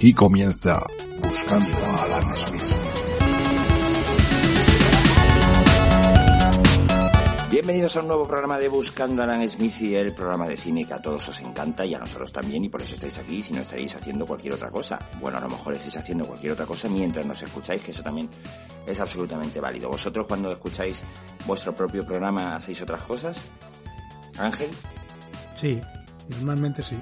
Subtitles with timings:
[0.00, 0.82] Aquí comienza
[1.22, 2.79] Buscando a Alan Smith.
[7.60, 10.86] Bienvenidos a un nuevo programa de Buscando a Alan Smith y el programa de cine
[10.86, 13.52] que a todos os encanta y a nosotros también y por eso estáis aquí si
[13.52, 14.98] no estaréis haciendo cualquier otra cosa.
[15.20, 18.30] Bueno, a lo mejor estáis haciendo cualquier otra cosa mientras nos escucháis, que eso también
[18.86, 19.90] es absolutamente válido.
[19.90, 21.04] ¿Vosotros cuando escucháis
[21.46, 23.44] vuestro propio programa hacéis otras cosas?
[24.38, 24.70] Ángel.
[25.54, 25.78] Sí,
[26.30, 26.98] normalmente sí.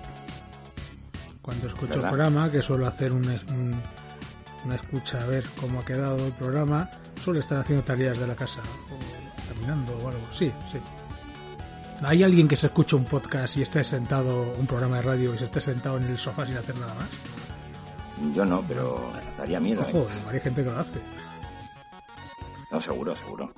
[1.40, 2.04] Cuando escucho ¿Verdad?
[2.04, 3.80] el programa, que suelo hacer un- un-
[4.64, 6.90] una escucha a ver cómo ha quedado el programa,
[7.22, 8.60] suelo estar haciendo tareas de la casa,
[9.58, 10.26] caminando o algo.
[10.32, 10.78] Sí, sí.
[12.02, 15.38] ¿Hay alguien que se escucha un podcast y esté sentado, un programa de radio, y
[15.38, 17.08] se esté sentado en el sofá sin hacer nada más?
[18.34, 19.82] Yo no, pero daría miedo.
[19.82, 19.86] ¿eh?
[19.88, 21.00] Ojo, hay gente que lo hace.
[22.70, 23.52] No, seguro, seguro.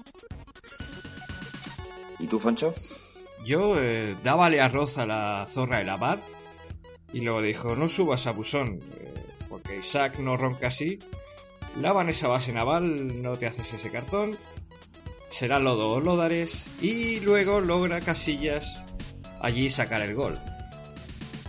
[2.19, 2.75] ¿Y tú, Foncho?
[3.45, 6.21] Yo eh, dábale arroz a la zorra del abad
[7.13, 9.15] y luego dijo, no subas a Busón, eh,
[9.49, 10.99] porque Isaac no ronca así.
[11.81, 14.37] Lavan esa base naval, no te haces ese cartón.
[15.31, 16.67] Será lodo o lódares.
[16.81, 18.85] Y luego logra Casillas
[19.41, 20.39] allí sacar el gol.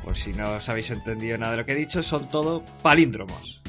[0.03, 3.61] Por si no os habéis entendido nada de lo que he dicho, son todo palíndromos.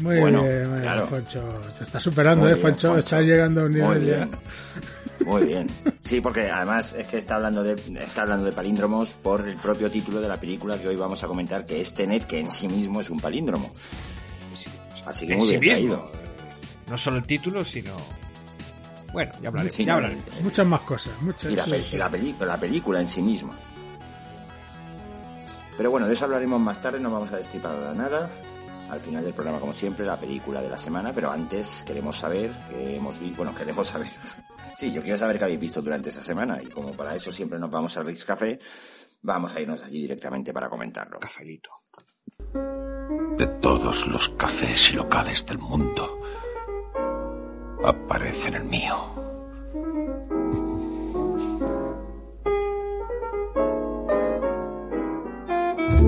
[0.00, 1.06] Muy Bueno, bien, muy bien, claro.
[1.06, 1.54] Foncho.
[1.70, 2.88] Se está superando, Muy ¿eh, bien, Foncho?
[2.88, 2.98] Foncho.
[2.98, 4.16] Está llegando a un Muy nivel ya.
[4.26, 4.30] bien.
[5.24, 5.70] Muy bien.
[6.00, 9.90] Sí, porque además es que está hablando de está hablando de palíndromos por el propio
[9.90, 12.66] título de la película que hoy vamos a comentar, que es Tenet, que en sí
[12.68, 13.72] mismo es un palíndromo.
[15.06, 15.96] Así que En muy sí bien mismo.
[15.96, 16.10] traído.
[16.14, 17.92] Eh, No solo el título, sino...
[19.14, 19.74] Bueno, ya hablaremos.
[19.74, 20.24] Sí, ya hablaremos.
[20.42, 21.12] Muchas más cosas.
[21.22, 23.54] Muchas, Y la, sí, la película en sí misma.
[25.76, 28.28] Pero bueno, de eso hablaremos más tarde, no vamos a destripar nada.
[28.90, 32.50] Al final del programa, como siempre, la película de la semana, pero antes queremos saber
[32.68, 34.08] que hemos visto, bueno, queremos saber.
[34.76, 37.60] Sí, yo quiero saber qué habéis visto durante esa semana y como para eso siempre
[37.60, 38.58] nos vamos al Rix Café,
[39.22, 41.20] vamos a irnos allí directamente para comentarlo.
[41.20, 41.70] Cafelito.
[43.38, 46.20] De todos los cafés y locales del mundo,
[47.86, 48.94] aparece en el mío.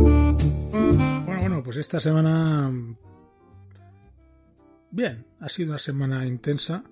[0.06, 2.72] Bueno, bueno, pues esta semana.
[4.90, 6.84] Bien, ha sido una semana intensa.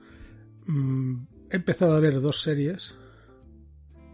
[0.66, 2.98] Mm, He empezado a ver dos series.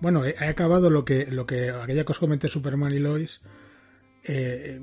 [0.00, 1.70] Bueno, he, acabado lo que, lo que.
[1.70, 3.41] aquella que os comenté, Superman y Lois.
[4.25, 4.80] eh,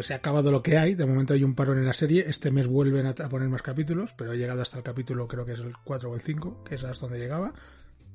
[0.00, 0.94] pues he acabado lo que hay.
[0.94, 2.24] De momento hay un parón en la serie.
[2.26, 5.44] Este mes vuelven a, a poner más capítulos, pero he llegado hasta el capítulo, creo
[5.44, 7.52] que es el 4 o el 5, que es hasta donde llegaba.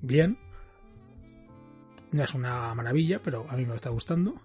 [0.02, 0.40] Bien.
[2.12, 4.42] No es una maravilla, pero a mí me está gustando.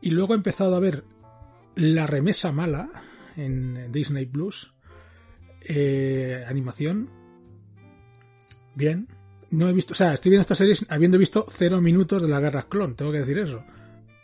[0.00, 1.04] Y luego he empezado a ver
[1.76, 2.90] La Remesa Mala
[3.36, 4.74] en Disney Plus.
[5.60, 7.10] Eh, animación.
[8.74, 9.06] Bien.
[9.50, 12.40] No he visto, o sea, estoy viendo esta serie habiendo visto cero minutos de la
[12.40, 13.64] guerra clon, tengo que decir eso.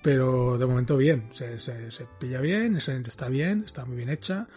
[0.02, 4.48] Pero de momento bien, se, se, se pilla bien, está bien, está muy bien hecha.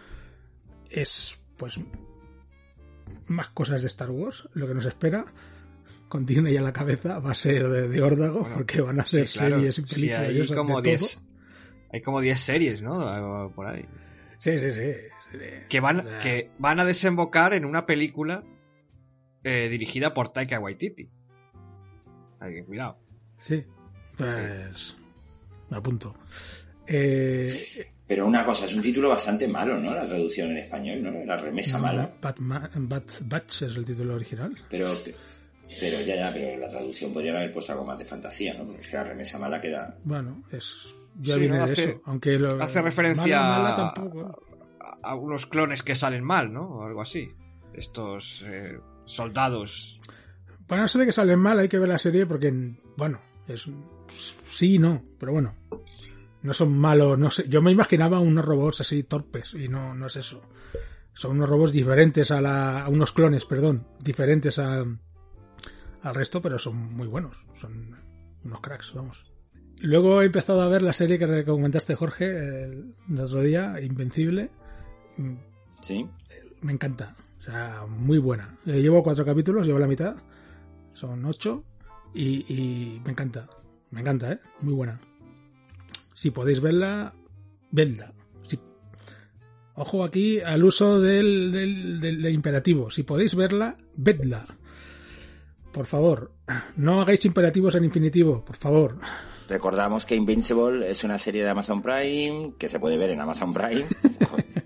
[0.89, 1.79] Es, pues,
[3.27, 5.25] más cosas de Star Wars, lo que nos espera.
[6.07, 9.03] Con Disney a la cabeza va a ser de, de órdago, Bueno, porque van a
[9.03, 9.57] ser Sí, claro.
[9.57, 10.81] series y Sí, películas y hay como.
[10.81, 11.21] 10
[11.93, 13.51] hay como 10 series, ¿no?
[13.55, 13.85] Por ahí.
[14.39, 14.91] Sí, sí, sí.
[15.31, 15.37] sí.
[15.69, 18.43] Que van, que van a desembocar en una película
[19.43, 21.07] eh, dirigida por Taika Waititi.
[22.39, 22.97] Hay que cuidado.
[23.37, 23.63] Sí,
[24.17, 24.97] pues
[25.69, 26.15] me apunto.
[26.87, 27.51] Eh,
[28.07, 29.93] Pero una cosa, es un título bastante malo, ¿no?
[29.93, 31.11] La traducción en español, ¿no?
[31.25, 32.11] La remesa mala.
[32.21, 34.55] Batma- Bat- Batch es el título original.
[34.69, 34.87] Pero,
[35.79, 38.65] pero ya, ya, pero la traducción podría haber puesto algo más de fantasía, ¿no?
[38.65, 39.97] Porque es que la remesa mala queda...
[40.03, 40.85] Bueno, es
[41.21, 42.01] ya Sí, viene no, de hace- eso.
[42.05, 44.41] Aunque lo, hace referencia mala, mala a- tampoco.
[44.79, 46.61] A, a unos clones que salen mal, ¿no?
[46.67, 47.31] O algo así.
[47.73, 49.99] Estos eh, soldados.
[50.67, 52.53] Para eso de que salen mal hay que ver la serie porque,
[52.97, 53.69] bueno, es
[54.07, 55.55] sí y no, pero bueno,
[56.41, 57.47] no son malos, no sé.
[57.49, 60.41] Yo me imaginaba unos robots así torpes y no, no es eso.
[61.13, 64.85] Son unos robots diferentes a la, a unos clones, perdón, diferentes a,
[66.01, 67.45] al resto, pero son muy buenos.
[67.55, 67.95] Son
[68.43, 69.31] unos cracks, vamos.
[69.79, 74.51] Luego he empezado a ver la serie que recomendaste, Jorge, el, otro día, Invencible.
[75.81, 76.07] ¿Sí?
[76.61, 77.15] Me encanta.
[77.39, 78.57] O sea, muy buena.
[78.65, 80.15] Eh, llevo cuatro capítulos, llevo la mitad.
[80.93, 81.63] Son ocho.
[82.15, 83.47] Y, y me encanta.
[83.91, 84.39] Me encanta, ¿eh?
[84.61, 84.99] Muy buena.
[86.13, 87.13] Si podéis verla,
[87.71, 88.13] vedla.
[88.47, 88.59] Si-
[89.75, 92.89] Ojo aquí al uso del, del, del- del imperativo.
[92.89, 94.45] Si podéis verla, vedla.
[95.73, 96.31] Por favor,
[96.77, 98.97] no hagáis imperativos en infinitivo, por favor.
[99.49, 103.53] Recordamos que Invincible es una serie de Amazon Prime que se puede ver en Amazon
[103.53, 103.85] Prime.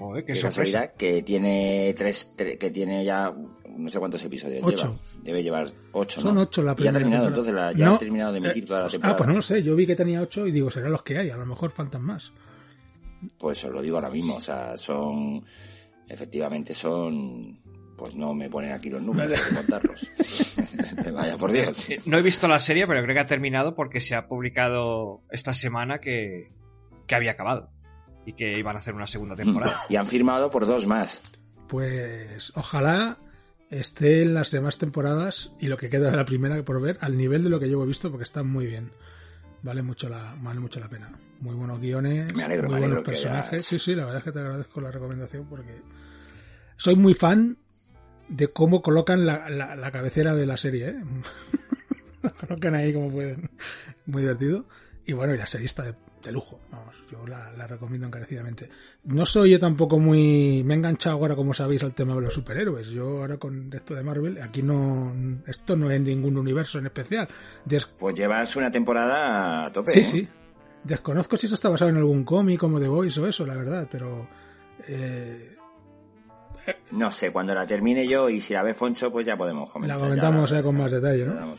[0.00, 0.62] Joder, qué Qué sorpresa.
[0.62, 3.32] casualidad que tiene tres, tre- que tiene ya
[3.76, 4.76] no sé cuántos episodios Ocho.
[4.88, 4.98] lleva.
[5.22, 6.40] Debe llevar ocho, Son ¿no?
[6.42, 7.28] ocho la Y ya primera ha terminado temporada.
[7.28, 9.16] entonces, la- ya No, ha terminado de emitir eh, toda la Ah, temporada.
[9.18, 9.62] pues no lo sé.
[9.62, 11.30] Yo vi que tenía ocho y digo, serán los que hay.
[11.30, 12.32] A lo mejor faltan más.
[13.38, 15.44] Pues os lo digo ahora mismo, o sea, son,
[16.08, 17.60] efectivamente son,
[17.98, 20.08] pues no me ponen aquí los números, hay que contarlos.
[21.12, 21.90] Vaya por Dios.
[22.06, 25.52] No he visto la serie, pero creo que ha terminado porque se ha publicado esta
[25.52, 26.50] semana que,
[27.06, 27.70] que había acabado.
[28.26, 29.74] Y que iban a hacer una segunda temporada.
[29.88, 31.22] Y han firmado por dos más.
[31.68, 33.16] Pues ojalá
[33.70, 37.16] esté en las demás temporadas y lo que queda de la primera por ver al
[37.16, 38.92] nivel de lo que yo he visto porque está muy bien.
[39.62, 41.12] Vale mucho la, vale mucho la pena.
[41.40, 43.64] Muy buenos guiones, Me alegro, muy me buenos personajes.
[43.64, 45.80] Sí, sí, la verdad es que te agradezco la recomendación porque
[46.76, 47.58] soy muy fan
[48.28, 50.88] de cómo colocan la, la- la cabecera de la serie.
[50.88, 51.04] ¿eh?
[52.22, 53.50] la colocan ahí como pueden.
[54.06, 54.66] Muy divertido.
[55.06, 56.60] Y bueno, y la serie está de, de lujo.
[56.70, 58.68] Vamos, yo la, la recomiendo encarecidamente.
[59.04, 60.62] No soy yo tampoco muy...
[60.64, 62.88] Me he enganchado ahora, como sabéis, al tema de los superhéroes.
[62.88, 65.14] Yo ahora con esto de Marvel, aquí no...
[65.46, 67.26] Esto no es ningún universo en especial.
[67.64, 69.90] Des- Pues llevas una temporada a tope.
[69.92, 70.04] Sí, ¿eh?
[70.04, 70.28] sí.
[70.84, 73.88] Desconozco si eso está basado en algún cómic como The Voice o eso, la verdad,
[73.90, 74.28] pero...
[74.88, 75.56] eh,
[76.92, 79.98] No sé, cuando la termine yo y si la ve Foncho, pues ya podemos comentar.
[79.98, 81.54] la comentamos ya eh, con más detalle, le ¿no?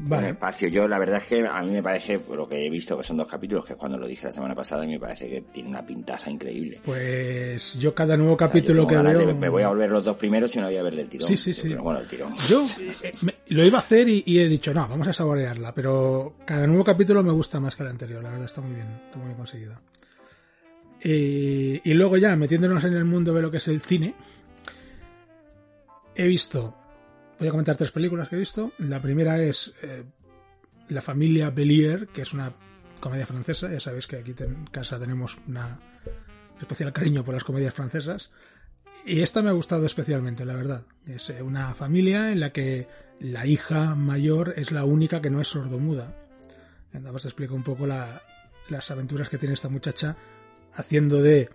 [0.00, 0.28] Damos un, Vale.
[0.30, 0.68] espacio.
[0.68, 3.04] Yo la verdad es que a mí me parece, por lo que he visto, que
[3.04, 5.40] son dos capítulos, que es cuando lo dije la semana pasada, y me parece que
[5.42, 6.80] tiene una pintaza increíble.
[6.84, 9.34] Pues yo cada nuevo O sea, yo capítulo que de- veo...
[9.36, 11.28] me voy a volver los dos primeros y la voy a ver del tirón.
[11.28, 11.74] Sí, sí, sí.
[11.74, 12.34] bueno, el tirón.
[12.48, 12.62] Yo
[13.22, 16.66] me- lo iba a hacer y, y he dicho, no, vamos a saborearla, pero cada
[16.66, 19.26] nuevo capítulo me gusta más que el anterior, la verdad está muy bien, está muy
[19.26, 19.80] bien conseguido.
[21.02, 24.14] Y, y luego ya, metiéndonos en el mundo de lo que es el cine,
[26.14, 26.74] he visto,
[27.40, 28.72] voy a comentar tres películas que he visto.
[28.78, 30.04] La primera es eh,
[30.88, 32.52] La familia Belier, que es una
[33.00, 35.80] comedia francesa, ya sabéis que aquí en casa tenemos una
[36.60, 38.30] especial cariño por las comedias francesas.
[39.06, 40.82] Y esta me ha gustado especialmente, la verdad.
[41.06, 42.86] Es eh, una familia en la que
[43.20, 46.14] la hija mayor es la única que no es sordomuda.
[46.92, 48.22] Entonces te explico un poco la-
[48.68, 50.16] las aventuras que tiene esta muchacha
[50.74, 51.48] haciendo de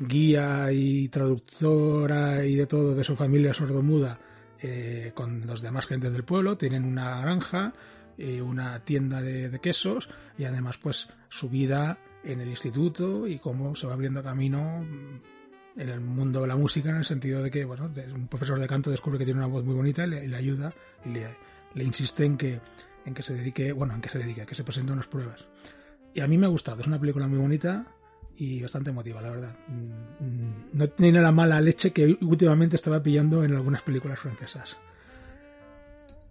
[0.00, 4.18] guía y traductora y de todo de su familia sordomuda
[4.60, 6.56] eh, con los demás gentes del pueblo.
[6.56, 7.74] Tienen una granja,
[8.16, 13.76] eh, una tienda de, quesos y además pues su vida en el instituto y cómo
[13.76, 14.84] se va abriendo camino
[15.76, 18.66] en el mundo de la música en el sentido de que bueno un profesor de
[18.66, 20.74] canto descubre que tiene una voz muy bonita y le, ayuda
[21.04, 21.28] y le,
[21.74, 22.60] le insiste en que
[23.04, 25.46] en que se dedique bueno en que se dedique que se presente unas pruebas
[26.12, 27.86] y a mí me ha gustado es una película muy bonita
[28.38, 33.02] y bastante emotiva la verdad Mm, mm, no tiene la mala leche que últimamente estaba
[33.02, 34.78] pillando en algunas películas francesas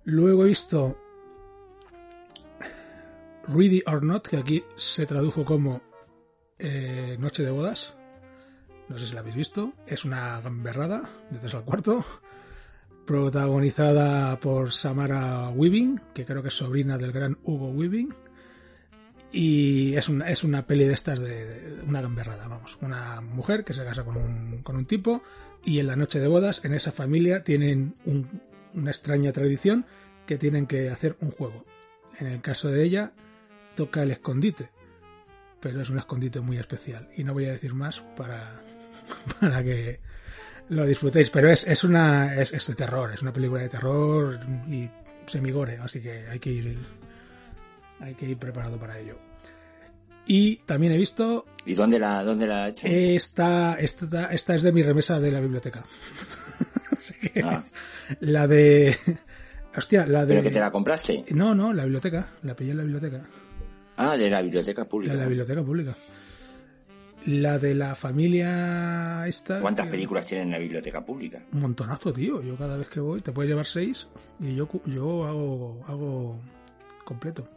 [0.05, 0.97] luego he visto
[3.47, 5.81] Ready or Not que aquí se tradujo como
[6.59, 7.97] eh, Noche de bodas
[8.89, 9.73] no sé si la habéis visto.
[9.85, 12.05] Es una gamberrada de 3 al cuarto.
[13.05, 18.13] Protagonizada por Samara Weaving, que creo que es sobrina del gran Hugo Weaving.
[19.31, 22.77] Y es una, es una peli de estas de, una gamberrada, vamos.
[22.81, 25.21] Una mujer que se casa con un, con un tipo
[25.65, 28.41] y en la noche de bodas, en esa familia, tienen un-
[28.73, 29.85] una extraña tradición
[30.25, 31.65] que tienen que hacer un juego.
[32.19, 33.11] En el caso de ella,
[33.75, 34.69] toca el escondite
[35.59, 38.61] pero es un escondite muy especial y no voy a decir más para,
[39.41, 39.99] para que
[40.69, 44.39] lo disfrutéis pero es, es una es, es de terror es una película de terror
[44.69, 44.87] y
[45.25, 46.77] semigore así que hay que ir
[47.99, 49.17] hay que ir preparado para ello.
[50.25, 54.83] Y también he visto ¿Y dónde la, dónde la esta esta esta es de mi
[54.83, 55.83] remesa de la biblioteca.
[56.91, 57.63] Así que Ah,
[58.19, 58.95] la de
[59.75, 61.23] hostia la de ¿Pero que te la compraste?
[61.31, 63.21] no no la biblioteca la pillé en la biblioteca.
[63.95, 65.13] Ah, de la biblioteca pública.
[65.13, 65.95] de la biblioteca pública.
[67.25, 71.41] La de la familia esta ¿Cuántas que- películas tienen en la biblioteca pública?
[71.53, 72.41] un montonazo tío.
[72.43, 74.07] Yo cada vez que voy te puedes llevar seis
[74.41, 76.39] y yo yo hago hago
[77.05, 77.47] completo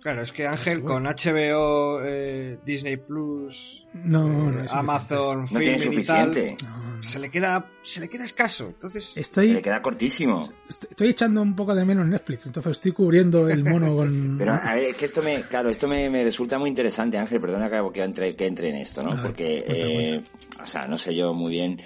[0.00, 5.58] Claro, es que Ángel con HBO, eh, Disney Plus, no, no eh, es Amazon, No
[5.58, 6.64] tiene Filmin y tal, suficiente.
[6.64, 7.02] No, no.
[7.02, 8.68] se le queda, se le queda escaso.
[8.68, 10.52] Entonces, Se le queda cortísimo.
[10.68, 14.52] estoy estoy echando un poco de menos Netflix entonces estoy cubriendo el mono con Pero
[14.52, 17.68] a ver, es que esto me, claro, esto me, me resulta muy interesante, Ángel, perdona
[17.92, 19.10] que, entre, que entre en esto, ¿no?
[19.10, 20.22] Ver, Porque, cuenta, eh,
[20.62, 21.80] o sea, no sé yo muy bien,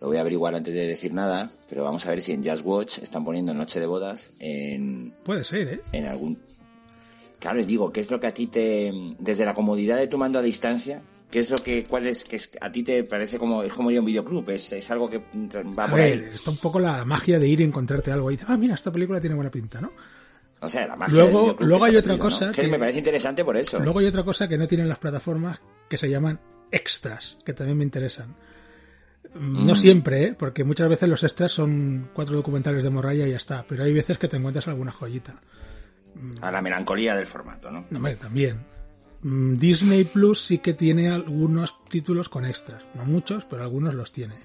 [0.00, 2.66] lo voy a averiguar antes de decir nada, pero vamos a ver si en Just
[2.66, 6.38] Watch están poniendo Noche de Bodas en, puede ser eh en algún...
[7.38, 10.16] Claro, y digo, ¿qué es lo que a ti te, desde la comodidad de tu
[10.18, 13.38] mando a distancia, qué es lo que, cuál es, que es, a ti te parece
[13.38, 16.12] como, es como ir a un videoclub, es, es algo que va a por ver,
[16.12, 16.26] ahí?
[16.34, 18.90] está un poco la magia de ir y encontrarte algo y dices, ah mira esta
[18.90, 19.90] película tiene buena pinta no
[20.60, 22.30] O sea, la magia Luego- del luego hay ha otra perdido, ¿no?
[22.30, 23.78] cosa Que que- me parece interesante por eso.
[23.80, 26.40] Luego hay otra cosa que no tienen las plataformas que se llaman
[26.70, 28.34] extras, que también me interesan.
[29.38, 30.34] No siempre, ¿eh?
[30.38, 33.92] porque muchas veces los extras son cuatro documentales de morralla y ya está, pero hay
[33.92, 35.34] veces que te encuentras alguna joyita.
[36.40, 37.86] A la melancolía del formato, ¿no?
[37.90, 38.64] No, hombre, también.
[39.22, 44.12] Mm, Disney Plus sí que tiene algunos títulos con extras, no muchos, pero algunos los
[44.12, 44.36] tiene.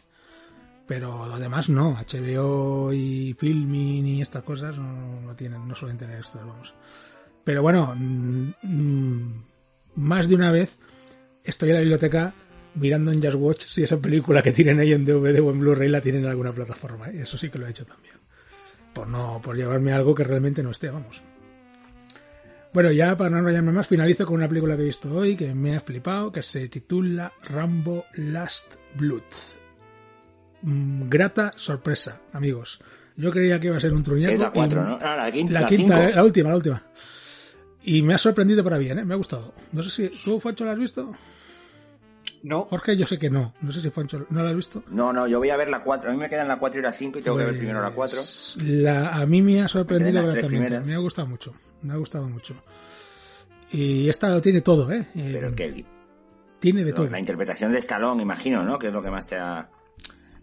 [0.87, 5.97] Pero lo demás no, HBO y Filming y estas cosas no, no tienen, no suelen
[5.97, 6.75] tener extras, vamos.
[7.43, 9.43] Pero bueno, mm, mm,
[9.95, 10.79] más de una vez
[11.43, 12.33] estoy en la biblioteca
[12.75, 15.89] mirando en Just Watch si esa película que tienen ahí en DVD o en Blu-ray
[15.89, 17.09] la tienen en alguna plataforma.
[17.09, 17.21] ¿eh?
[17.21, 18.15] Eso sí que lo he hecho también.
[18.93, 21.21] Por no, por llevarme algo que realmente no esté, vamos.
[22.73, 25.53] Bueno, ya para no enrollarme más, finalizo con una película que he visto hoy que
[25.53, 29.23] me ha flipado, que se titula Rambo Last Blood.
[30.61, 32.79] Mm, grata sorpresa, amigos.
[33.17, 34.33] Yo creía que iba a ser un truñaco.
[34.33, 34.99] Es la 4, y- ¿no?
[35.01, 35.59] Ah, la quinta.
[35.61, 36.83] La, quinta, eh, la última, la última.
[37.83, 39.05] Y me ha sorprendido para bien, ¿eh?
[39.05, 39.53] me ha gustado.
[39.73, 41.11] No sé si tú, Fancho, la has visto.
[42.43, 43.53] No, Jorge, yo sé que no.
[43.61, 44.83] No sé si Fancho no la has visto.
[44.89, 46.09] No, no, yo voy a ver la 4.
[46.09, 47.91] A mí me quedan la 4 y la 5 y tengo que ver primero la
[47.91, 48.17] 4.
[48.17, 50.47] Pues, la- a mí me ha sorprendido gratamente.
[50.47, 50.87] primeras.
[50.87, 51.53] Me ha gustado mucho.
[51.83, 52.55] Me ha gustado mucho.
[53.71, 55.05] Y esta lo tiene todo, ¿eh?
[55.15, 55.85] Eh, Pero que
[56.59, 57.07] tiene de todo.
[57.09, 58.77] la interpretación de Stallone, imagino, ¿no?
[58.79, 59.69] Que es lo que más te ha...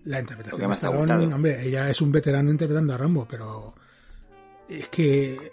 [0.05, 1.25] La interpretación Lo que de más te ha gustado.
[1.35, 3.75] hombre, ella es un veterano interpretando a Rambo, pero
[4.69, 5.53] es que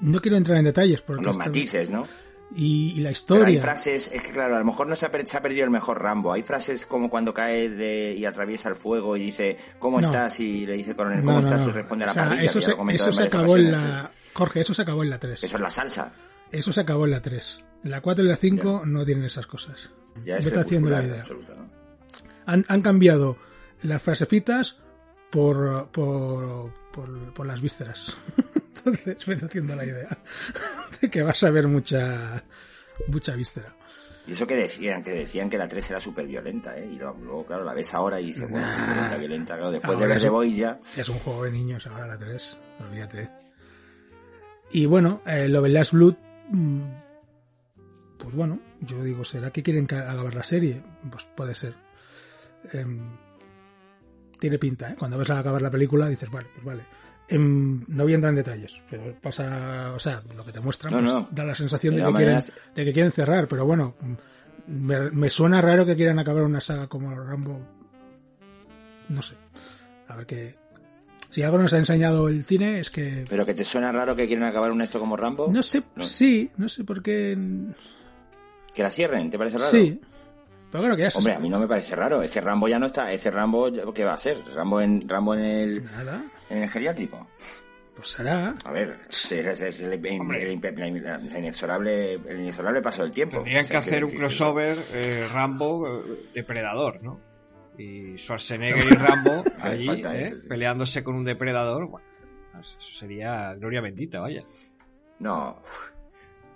[0.00, 2.06] no quiero entrar en detalles porque Los matices, ¿no?
[2.54, 3.60] Y, y la Pero hay historia.
[3.62, 5.70] frases, es que claro, a lo mejor no se ha, per- se ha perdido el
[5.70, 6.32] mejor Rambo.
[6.32, 10.06] Hay frases como cuando cae de, y atraviesa el fuego y dice, ¿cómo No.
[10.06, 10.38] estás?
[10.40, 11.66] Y le dice el coronel, ¿cómo no, estás?
[11.66, 14.74] Y responde a la O sea, parrilla, eso se, eso acabó en la Jorge, eso
[14.74, 15.42] se acabó en la 3.
[15.44, 16.12] Eso es la salsa.
[16.52, 17.64] Eso se acabó en la 3.
[17.82, 19.90] La 4 y la 5 no tienen esas cosas.
[20.22, 21.16] Ya es Vete haciendo la idea.
[21.18, 21.68] absoluta, ¿no?
[22.46, 23.36] Han, han cambiado
[23.82, 24.78] las frasecitas
[25.30, 28.16] por, por, por, por las vísceras.
[28.84, 30.08] Entonces, vete haciendo la idea
[31.00, 32.42] de que vas a ver mucha,
[33.08, 33.74] mucha víscera.
[34.26, 36.86] Y eso que decían, que decían que la 3 era súper violenta, ¿eh?
[36.90, 39.54] Y luego, claro, la ves ahora y dices, bueno, violenta, violenta.
[39.54, 40.80] Claro, después de ver The Boys ya...
[40.96, 43.30] Es un juego de niños ahora la 3, olvídate.
[44.70, 46.14] Y bueno, eh, lo de Last Blood,
[46.50, 46.82] mm,
[48.18, 50.82] pues bueno, yo digo, ¿será que quieren ca- acabar la serie?
[51.10, 51.74] Pues puede ser.
[52.72, 53.18] Em,
[54.40, 54.96] tiene pinta, ¿eh?
[54.98, 56.86] Cuando ves a acabar la película dices, vale, pues vale.
[57.28, 60.92] Em, no voy a entrar en detalles, pero pasa, o sea, lo que te muestran
[61.02, 62.40] No, pues, da la sensación De de que, quieren,
[62.74, 63.94] de que quieren cerrar, pero bueno,
[64.66, 67.60] me, me suena raro que quieran acabar una saga como Rambo.
[69.08, 69.36] No sé.
[70.08, 70.56] A ver qué.
[71.30, 73.24] Si algo nos ha enseñado el cine es que.
[73.28, 75.50] Pero que te suena raro que quieren acabar un esto como Rambo.
[75.52, 76.04] No sé, No.
[76.04, 77.36] sí, no sé por qué.
[78.74, 79.70] Que la cierren, ¿te parece raro?
[79.70, 80.00] Sí.
[80.70, 82.22] Pero bueno, que Hombre, a mí no me parece raro.
[82.22, 83.12] Es que Rambo ya no está.
[83.12, 84.36] Es que Rambo, ¿qué va a hacer?
[84.54, 86.22] Rambo en, Rambo en el, Nada,
[86.56, 87.28] en el geriátrico.
[87.96, 88.54] pues será.
[88.64, 93.36] A ver, es, es- es el, el- el- el inexorable, el inexorable paso del tiempo.
[93.36, 96.02] tendrían O sea, que hacer un crossover eh, Rambo eh,
[96.34, 97.20] depredador, ¿no?
[97.78, 100.48] Y Schwarzenegger y Rambo allí, falta eh, sí.
[100.48, 101.88] peleándose con un depredador.
[101.88, 102.06] Bueno,
[102.60, 104.42] eso sería gloria bendita, vaya.
[105.18, 105.60] No.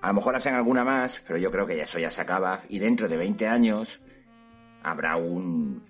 [0.01, 2.61] A lo mejor hacen alguna más, pero yo creo que eso ya se acaba.
[2.69, 4.01] Y dentro de 20 años
[4.83, 5.83] habrá un.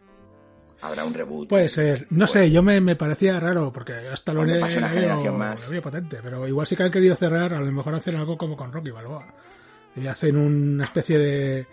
[0.80, 1.48] Habrá un reboot.
[1.48, 2.06] Puede ser.
[2.10, 5.70] No sé, yo me, me parecía raro porque hasta lo Cuando pase una generación más.
[5.82, 8.72] potente, pero igual sí que han querido cerrar, a lo mejor hacen algo como con
[8.72, 9.26] Rocky Balboa.
[9.96, 11.66] Y hacen una especie de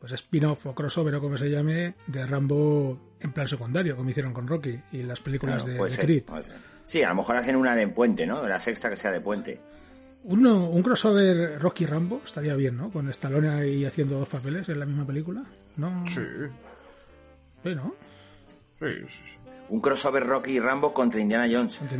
[0.00, 4.32] pues spin-off o crossover o como se llame de Rambo en plan secundario, como hicieron
[4.34, 6.22] con Rocky y las películas Claro, de, puede de ser, Creed.
[6.24, 6.56] puede ser.
[6.84, 8.48] Sí, a lo mejor hacen una de puente, ¿no?
[8.48, 9.60] La sexta que sea de puente.
[10.24, 12.90] Uno, un crossover Rocky Rambo estaría bien, ¿no?
[12.90, 15.44] Con Stallone ahí haciendo dos papeles en la misma película.
[15.76, 16.20] No, Sí,
[17.62, 17.94] sí, ¿no?
[18.82, 19.38] Sí, sí, sí.
[19.68, 21.78] Un crossover Rocky y Rambo contra Indiana Jones.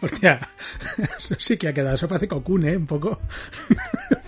[0.00, 0.38] Hostia,
[1.18, 1.96] eso sí que ha quedado.
[1.96, 2.76] Eso parece Cocoon, ¿eh?
[2.76, 3.18] Un poco.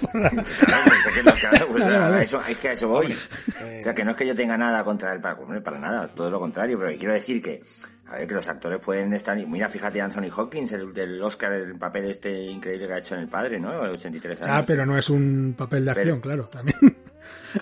[0.03, 0.43] Por la- Claro,
[0.87, 3.07] pues es que, no, claro, pues Vale, a eso, es que a eso voy.
[3.07, 6.29] O sea, que no es que yo tenga nada contra el Paco, para nada, todo
[6.31, 7.61] lo contrario, pero quiero decir que,
[8.09, 11.79] a ver, que los actores pueden estar, mira, fíjate Anthony Hopkins, el del Oscar, el
[11.79, 13.73] papel este increíble que ha hecho en El Padre, ¿no?
[13.85, 14.53] El 83 años.
[14.53, 16.77] Ah, pero no es un papel de acción, claro, también.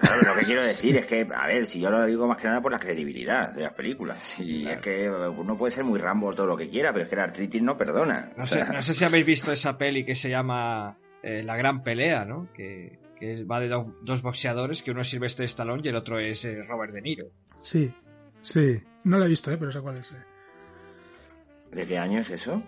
[0.00, 2.46] Claro, lo que quiero decir es que, a ver, si yo lo digo más que
[2.48, 6.32] nada por la credibilidad de las películas, y es que uno puede ser muy Rambo
[6.34, 8.32] todo lo que quiera, pero es que la artritis no perdona.
[8.36, 11.42] No O sé, sea, no sé si habéis visto esa peli que se llama eh,
[11.42, 12.48] La Gran Pelea, ¿no?
[12.52, 15.96] Que, que es- va de do- dos boxeadores, que uno es Sylvester Stallone y el
[15.96, 17.26] otro es eh, Robert De Niro.
[17.62, 17.92] Sí,
[18.42, 18.80] sí.
[19.04, 19.56] No lo he visto, ¿eh?
[19.58, 20.12] Pero sé cuál es.
[20.12, 20.16] eh.
[21.72, 22.62] ¿De qué año es eso?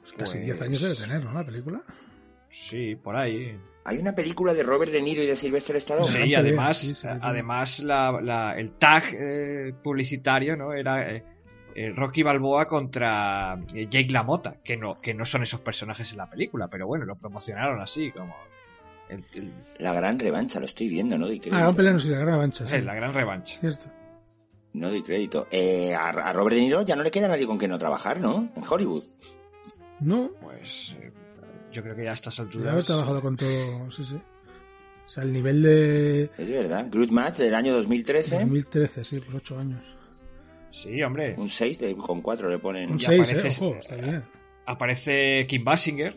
[0.00, 1.32] Pues casi Pues- 10 años debe tener, ¿no?
[1.32, 1.82] La película.
[2.50, 3.58] Sí, por ahí.
[3.84, 6.06] Hay una película de Robert De Niro y de Sylvester Stallone.
[6.08, 7.08] Sí, y pelea, además, sí, sí, sí.
[7.20, 10.72] además la, la- el tag eh, publicitario, ¿no?
[10.72, 11.24] Era eh,
[11.74, 16.30] eh, Rocky Balboa contra Jake LaMotta, que no, que no son esos personajes en la
[16.30, 18.34] película, pero bueno, lo promocionaron así, como
[19.08, 21.56] el- el- La gran revancha, lo estoy viendo, no doy crédito.
[21.60, 22.68] Ah, van peleando y la gran revancha.
[22.68, 22.74] sí.
[22.76, 23.58] eh, la gran revancha.
[23.60, 23.86] Cierto.
[24.74, 25.48] No doy crédito.
[25.50, 28.20] Eh, a, a Robert De Niro ya no le queda nadie con quien no trabajar,
[28.20, 28.48] ¿no?
[28.56, 29.02] En Hollywood.
[30.00, 31.10] No, Pues eh,
[31.72, 32.72] yo creo que ya a estas ya alturas...
[32.72, 34.16] haber trabajado con todo, sí, sí.
[35.04, 36.86] O sea, el nivel de Es verdad.
[36.90, 38.40] Groot Match del año 2013.
[38.40, 39.80] 2013, sí, por ocho años.
[40.70, 41.34] Sí, hombre.
[41.36, 42.90] Un 6 de, con 4 le ponen.
[42.90, 44.22] Un Y 6, aparece- eh, ojo, está bien.
[44.64, 46.16] Aparece Kim Basinger.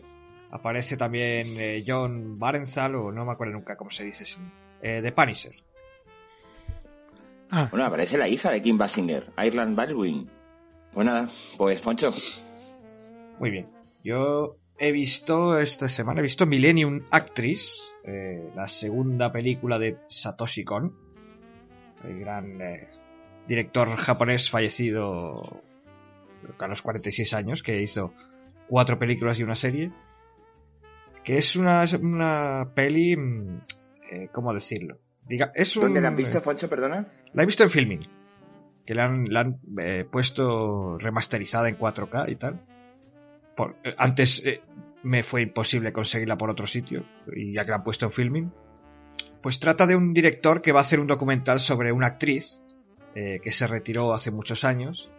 [0.52, 4.24] Aparece también eh, John Barenthal, o no me acuerdo nunca cómo se dice.
[4.24, 4.38] sí,
[4.80, 5.52] eh, de Punisher.
[7.50, 10.30] Ah, Bueno, aparece la hija de Kim Basinger, Ireland Baldwin.
[10.92, 12.12] Pues nada, pues Foncho.
[13.38, 13.68] Muy bien.
[14.04, 20.64] Yo he visto esta semana, he visto Millennium Actress, eh, la segunda película de Satoshi
[20.64, 20.94] Kon,
[22.04, 22.88] el gran eh,
[23.46, 25.62] director japonés fallecido
[26.58, 28.12] a los 46 años, que hizo
[28.68, 29.92] cuatro películas y una serie.
[31.24, 33.60] Que es una, una peli, mm,
[34.12, 34.98] eh, ¿cómo decirlo?
[35.26, 37.08] Diga, es un, ¿Dónde la has visto, Foncho, perdona?
[37.32, 38.00] La he visto en filming.
[38.84, 42.64] Que la han, la han, eh, puesto remasterizada en 4K y tal.
[43.84, 44.62] Eh, antes eh,
[45.02, 47.04] me fue imposible conseguirla por otro sitio.
[47.34, 48.52] Y ya que la han puesto en filming.
[49.42, 52.64] Pues trata de un director que va a hacer un documental sobre una actriz
[53.14, 55.10] eh, que se retiró hace muchos años.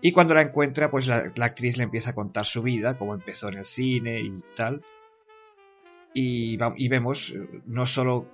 [0.00, 3.48] Y cuando la encuentra, pues la, actriz le empieza a contar su vida, cómo empezó
[3.48, 4.82] en el cine y tal.
[6.12, 6.56] Y,
[6.88, 7.34] vemos
[7.66, 8.26] no solo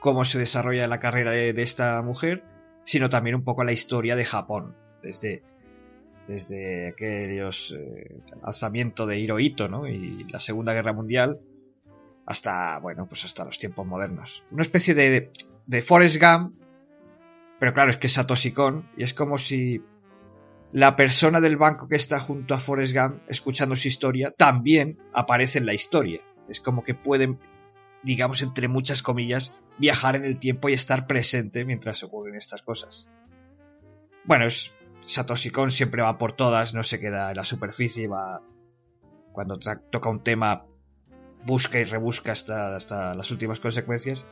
[0.00, 2.42] cómo se desarrolla la carrera de, de esta mujer,
[2.84, 5.42] sino también un poco la historia de Japón, desde,
[6.26, 8.16] desde aquellos eh,
[9.06, 9.86] de Hirohito, ¿no?
[9.86, 11.40] Y la Segunda Guerra Mundial,
[12.26, 14.44] hasta, bueno, pues hasta los tiempos modernos.
[14.50, 15.30] Una especie de,
[15.66, 16.54] de Forrest Gump,
[17.58, 18.54] pero claro, es que es Satoshi
[18.96, 19.82] y es como si
[20.72, 25.58] la persona del banco que está junto a Forrest Gump, escuchando su historia, también aparece
[25.58, 26.20] en la historia.
[26.48, 27.38] Es como que pueden,
[28.02, 33.08] digamos, entre muchas comillas, viajar en el tiempo y estar presente mientras ocurren estas cosas.
[34.24, 34.74] Bueno, es
[35.06, 38.42] Satoshi Kon siempre va por todas, no se queda en la superficie, va
[39.32, 39.58] cuando
[39.90, 40.64] toca un tema
[41.44, 44.26] busca y rebusca hasta, hasta las últimas consecuencias.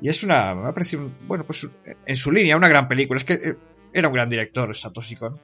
[0.00, 1.68] Y es una, me ha parecido, bueno, pues
[2.06, 3.18] en su línea, una gran película.
[3.18, 3.56] Es que eh,
[3.92, 5.36] era un gran director, Satoshi Kon.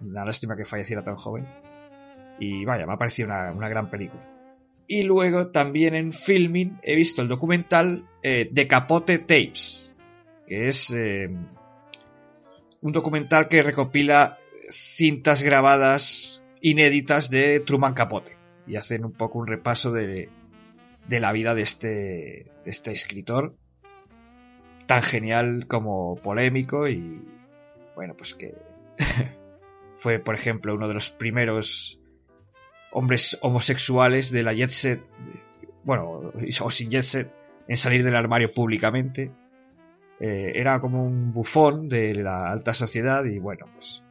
[0.00, 1.46] Una lástima que falleciera tan joven.
[2.38, 4.22] Y vaya, me ha parecido una, una gran película.
[4.86, 9.94] Y luego también en filming he visto el documental eh, de Capote Tapes,
[10.48, 11.28] que es eh,
[12.82, 14.38] un documental que recopila
[14.68, 20.28] cintas grabadas inéditas de Truman Capote y hacen un poco un repaso de,
[21.08, 21.88] de la vida de este,
[22.64, 23.56] de este escritor
[24.86, 27.22] tan genial como polémico y
[27.94, 28.54] bueno pues que
[29.96, 32.00] fue por ejemplo uno de los primeros
[32.92, 35.02] hombres homosexuales de la jet set,
[35.84, 37.34] bueno, o sin jet set,
[37.68, 39.30] en salir del armario públicamente.
[40.20, 44.04] Eh, era como un bufón de la alta sociedad y bueno, pues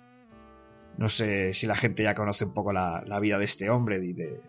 [0.98, 4.04] no sé si la gente ya conoce un poco la, la vida de este hombre
[4.04, 4.42] y de,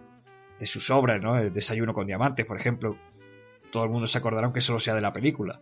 [0.59, 1.37] de sus obras, ¿no?
[1.39, 2.97] El desayuno con diamantes, por ejemplo.
[3.71, 5.61] Todo el mundo se acordará aunque solo sea de la película.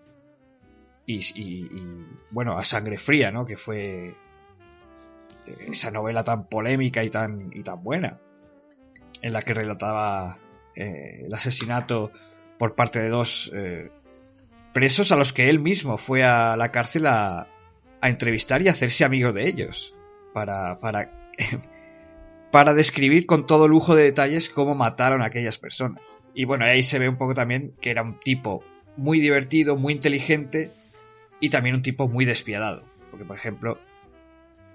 [1.04, 3.44] Y, y- y, bueno, a sangre fría, ¿no?
[3.44, 4.14] Que fue
[5.70, 8.18] esa novela tan polémica y tan, y tan buena
[9.22, 10.38] en la que relataba
[10.76, 12.12] eh, el asesinato
[12.58, 13.90] por parte de dos eh,
[14.78, 17.48] presos a los que él mismo fue a la cárcel a,
[18.00, 19.96] a entrevistar y hacerse amigo de ellos
[20.32, 21.10] para para
[22.52, 26.00] para describir con todo lujo de detalles cómo mataron a aquellas personas.
[26.32, 28.62] Y bueno ahí se ve un poco también que era un tipo
[28.96, 30.70] muy divertido muy inteligente
[31.40, 32.84] y también un tipo muy despiadado.
[33.10, 33.80] Porque por ejemplo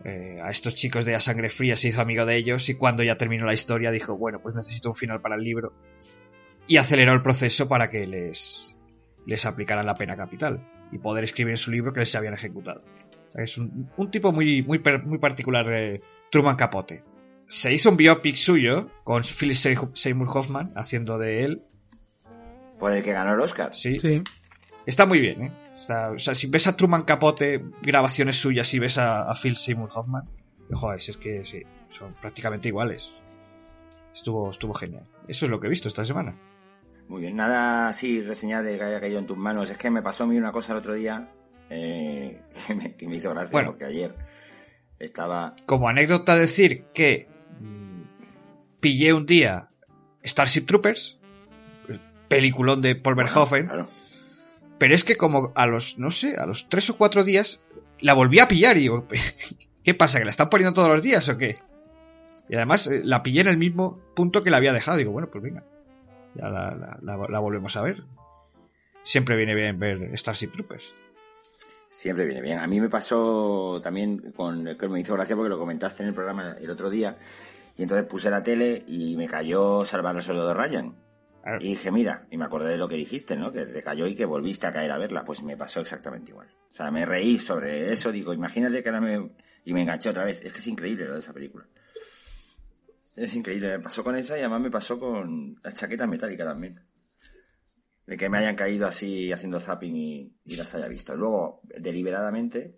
[0.04, 3.04] eh, a estos chicos de A Sangre Fría se hizo amigo de ellos y cuando
[3.04, 5.72] ya terminó la historia dijo, bueno, pues necesito un final para el libro
[6.68, 8.73] y aceleró el proceso para que les,
[9.26, 12.82] les aplicaran la pena capital y poder escribir en su libro que les habían ejecutado.
[13.30, 17.04] O sea, es un, un tipo muy, muy, muy particular, eh, Truman Capote.
[17.48, 19.56] Se hizo un biopic suyo con Philip
[19.94, 21.62] Seymour Hoffman haciendo de él.
[22.80, 23.74] Por el que ganó el Oscar.
[23.74, 24.22] Sí, sí.
[24.86, 25.52] Está muy bien, ¿eh?
[25.80, 29.56] Está- o sea, si ves a Truman Capote, grabaciones suyas, y ves a, a Phil
[29.56, 30.24] Seymour Hoffman,
[30.72, 31.64] joder, si es que sí,
[31.98, 33.14] son prácticamente iguales.
[34.14, 35.06] Estuvo, estuvo genial.
[35.28, 36.36] Eso es lo que he visto esta semana.
[37.08, 39.70] Muy bien, nada así reseñable que haya caído en tus manos.
[39.70, 41.30] Es que me pasó a mí una cosa el otro día
[41.70, 43.72] eh, que, me, que me hizo gracia, Bueno.
[43.72, 44.16] porque ayer
[45.00, 45.56] estaba...
[45.66, 47.28] Como anécdota decir que
[47.60, 48.02] mm,
[48.80, 49.70] pillé un día
[50.24, 51.20] Starship Troopers,
[51.90, 53.88] el peliculón de Paul Verhoeven, Claro.
[54.80, 57.62] pero es que como a los, no sé, a los tres o cuatro días
[58.00, 59.08] la volví a pillar y digo,
[59.84, 60.20] ¿qué pasa?
[60.20, 61.58] ¿Que la están poniendo todos los días o qué?
[62.50, 64.98] Y además eh, la pillé en el mismo punto que la había dejado.
[64.98, 65.64] Digo, bueno, pues venga.
[66.36, 68.04] Ya la, la, la volvemos a ver.
[69.04, 70.94] Siempre viene bien ver Starship Troopers.
[71.88, 72.60] Siempre viene bien.
[72.60, 76.16] A mí me pasó también con que me hizo gracia porque lo comentaste en el
[76.16, 77.18] programa el otro día
[77.78, 80.96] y entonces puse la tele y me cayó Salvar el suelo de Ryan.
[81.60, 83.52] Y dije, mira, y me acordé de lo que dijiste, ¿no?
[83.52, 85.26] Que te cayó y que volviste a caer a verla.
[85.26, 86.48] Pues me pasó exactamente igual.
[86.48, 89.32] O sea, me reí sobre eso, digo, imagínate que ahora me...
[89.66, 90.44] Y me enganché otra vez.
[90.44, 91.66] Es que es increíble lo de esa película.
[93.16, 93.78] Es increíble.
[93.78, 96.80] Me pasó con esa y además me pasó con la chaqueta metálica también
[98.06, 101.16] de que me hayan caído así haciendo zapping y, las haya visto.
[101.16, 102.76] Luego, deliberadamente,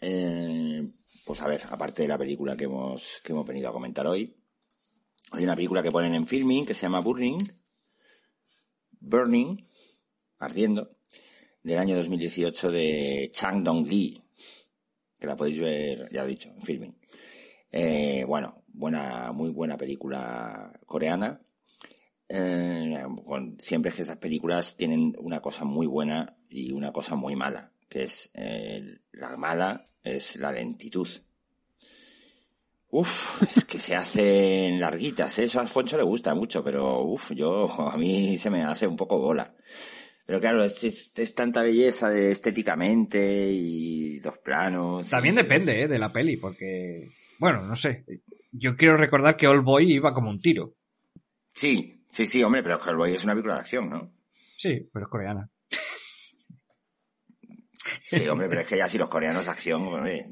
[0.00, 0.88] eh,
[1.24, 4.36] pues a ver, aparte de la película que hemos, que hemos venido a comentar hoy,
[5.32, 7.38] hay una película que ponen en filming que se llama Burning,
[9.00, 9.66] Burning,
[10.38, 10.96] ardiendo,
[11.62, 14.22] del año 2018 de Chang Dong Lee,
[15.18, 16.98] que la podéis ver, ya he dicho, en filming.
[17.70, 21.40] Eh, bueno, buena, muy buena película coreana,
[22.28, 23.04] eh,
[23.58, 27.72] siempre es que esas películas tienen una cosa muy buena y una cosa muy mala,
[27.88, 31.08] que es eh, la mala es la lentitud.
[32.90, 35.44] Uf, es que se hacen larguitas, ¿eh?
[35.44, 38.96] eso a Alfonso le gusta mucho, pero uf, yo, a mí se me hace un
[38.96, 39.54] poco bola.
[40.24, 45.08] Pero claro, es, es, tanta belleza de estéticamente y dos planos.
[45.08, 45.88] También depende.
[45.88, 48.04] De la peli, porque, bueno, no sé.
[48.50, 50.74] Yo quiero recordar que All Boy iba como un tiro.
[51.52, 54.12] Sí, Sí, sí, hombre, pero Hellboy es una película de acción, ¿no?
[54.56, 55.50] Sí, pero es coreana.
[58.02, 60.24] Sí, hombre, pero es que ya si los coreanos acción, hombre.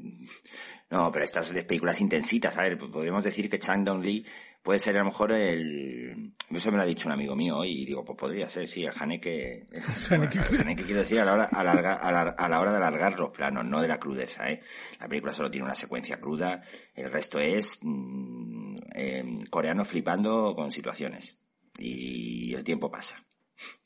[0.89, 4.25] No, pero estas películas intensitas, a ver, podríamos decir que Chang Dong Lee
[4.67, 6.33] puede ser a lo mejor el...
[6.49, 8.83] Eso me lo ha dicho un amigo mío hoy y digo, pues podría ser, sí,
[8.83, 9.65] el Haneke...
[10.11, 13.63] El, Haneke quiero decir a la, hora, a, a, la, hora de alargar los planos,
[13.63, 14.61] no de la crudeza, ¿eh?
[14.99, 16.61] La película solo tiene una secuencia cruda,
[16.95, 21.39] el resto es mm, eh, coreano flipando con situaciones
[21.77, 23.23] y el tiempo pasa,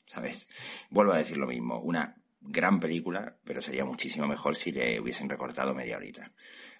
[0.04, 0.48] ¿sabes?
[0.90, 5.28] Vuelvo a decir lo mismo, una gran película, pero sería muchísimo mejor si le hubiesen
[5.28, 6.32] recortado media horita.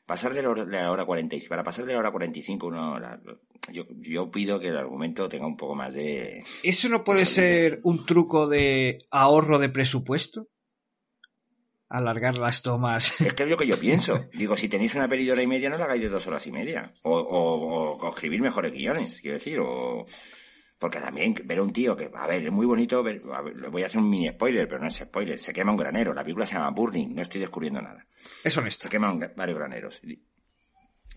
[0.06, 2.98] Pasar de la hora 45, para pasar de la hora 45 uno,
[3.72, 6.44] yo, yo pido que el argumento tenga un poco más de...
[6.62, 10.48] ¿Eso no puede ser un truco de ahorro de presupuesto?
[11.92, 13.20] alargar las tomas.
[13.20, 14.26] Es que es lo que yo pienso.
[14.32, 16.46] Digo, si tenéis una peli de hora y media, no la hagáis de dos horas
[16.46, 16.90] y media.
[17.02, 20.06] O, o, o escribir mejores guiones, quiero decir, o,
[20.82, 23.22] porque también ver a un tío que, a ver, es muy bonito, ver,
[23.54, 26.12] le voy a hacer un mini spoiler, pero no es spoiler, se quema un granero,
[26.12, 28.04] la película se llama Burning, no estoy descubriendo nada.
[28.42, 28.82] Es honesto.
[28.82, 30.00] Se queman varios graneros.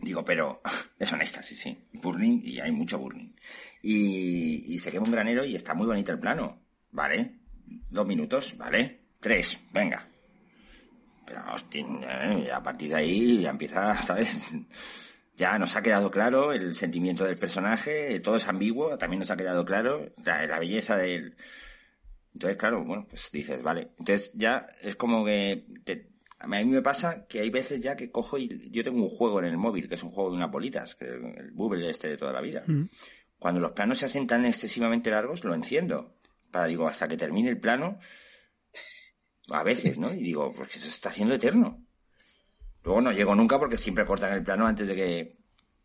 [0.01, 0.61] Digo, pero
[0.99, 1.89] es honesta, sí, sí.
[1.93, 3.35] Burning y hay mucho burning.
[3.81, 6.61] Y, y se quema un granero y está muy bonito el plano.
[6.91, 7.39] ¿Vale?
[7.89, 8.99] Dos minutos, ¿vale?
[9.19, 10.07] Tres, venga.
[11.25, 14.41] Pero, hostia, eh, a partir de ahí ya empieza, ¿sabes?
[15.35, 19.37] Ya nos ha quedado claro el sentimiento del personaje, todo es ambiguo, también nos ha
[19.37, 21.35] quedado claro la, belleza del...
[22.33, 23.91] Entonces, claro, bueno, pues dices, vale.
[23.97, 25.65] Entonces ya es como que
[26.39, 29.39] a mí me pasa que hay veces ya que cojo y yo tengo un juego
[29.39, 32.17] en el móvil, que es un juego de unas bolitas, que el bubble este de
[32.17, 32.63] toda la vida.
[32.67, 32.89] Mm.
[33.39, 36.15] Cuando los planos se hacen tan excesivamente largos, lo enciendo.
[36.51, 37.99] Para, digo, hasta que termine el plano,
[39.49, 40.13] a veces, ¿no?
[40.13, 41.84] Y digo, porque se está haciendo eterno.
[42.85, 45.35] Luego no llego nunca porque siempre cortan el plano antes de que...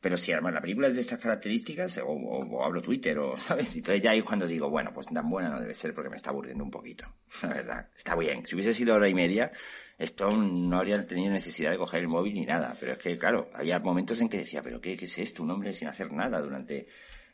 [0.03, 3.75] Pero si además la película es de estas características, o, o, abro Twitter, o, ¿sabes?
[3.77, 6.31] Entonces ya ahí cuando digo, bueno, pues tan buena no debe ser porque me está
[6.31, 7.05] aburriendo un poquito.
[7.43, 8.45] La verdad, está bien.
[8.45, 9.51] Si hubiese sido hora y media,
[9.99, 12.77] esto no habría tenido necesidad de coger el móvil ni nada.
[12.79, 15.43] Pero es que, claro, había momentos en que decía, pero ¿qué, qué es esto?
[15.43, 16.87] Un hombre sin hacer nada durante,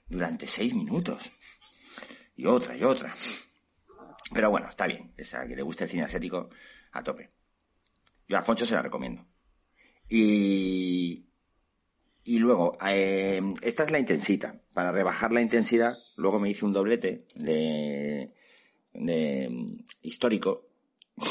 [0.08, 1.32] durante seis minutos.
[2.36, 3.14] Y otra, y otra.
[4.32, 5.12] Pero bueno, está bien.
[5.16, 6.50] Esa que le gusta el cine asiático,
[6.92, 7.30] a tope.
[8.28, 9.26] Yo a Foncho se la recomiendo.
[10.08, 11.26] Y,
[12.24, 14.60] y luego, eh, esta es la intensita.
[14.72, 18.32] Para rebajar la intensidad, luego me hice un doblete de,
[18.92, 19.66] de
[20.02, 20.68] histórico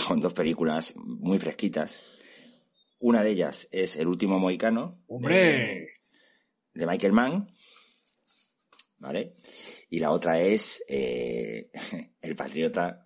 [0.08, 2.04] con dos películas muy fresquitas.
[3.00, 5.04] Una de ellas es El último moicano.
[5.08, 6.00] ¡Hombre!
[6.74, 7.52] De, Michael Mann.
[8.98, 9.34] ¿Vale?
[9.90, 11.70] Y la otra es eh,
[12.22, 13.06] El patriota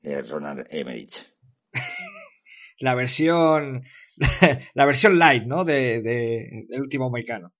[0.00, 1.26] de Ronald Emmerich.
[2.78, 3.84] la versión
[4.74, 5.64] la versión light, ¿no?
[5.64, 7.52] De, de, del último moicano.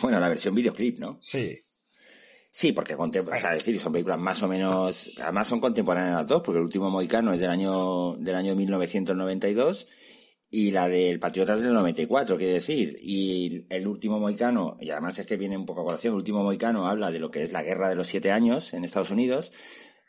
[0.00, 1.18] Bueno, la versión videoclip, ¿no?
[1.20, 1.58] Sí.
[2.54, 6.42] Sí, porque o sea, decir, son películas más o menos, además son contemporáneas las dos,
[6.42, 9.88] porque el último Moicano es del año, del año 1992
[10.50, 15.18] y la del Patriota es del 94, quiere decir, y el último Moicano, y además
[15.18, 17.52] es que viene un poco a colación, el último Moicano habla de lo que es
[17.52, 19.50] la guerra de los siete años en Estados Unidos,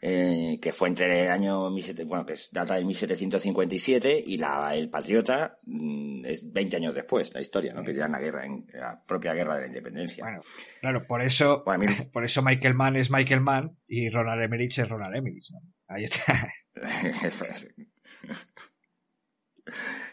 [0.05, 4.75] eh, que fue entre el año 17, bueno, que es data de 1757 y la,
[4.75, 7.85] el Patriota mm, es 20 años después, la historia, ¿no?
[7.85, 10.25] Que ya en la guerra, en la propia guerra de la independencia.
[10.25, 10.41] Bueno,
[10.81, 14.77] claro, por eso, Bueno, mí- por eso Michael Mann es Michael Mann y Ronald Emmerich
[14.77, 15.59] es Ronald Emmerich, ¿no?
[15.87, 16.51] Ahí está.
[17.23, 17.73] Eso es.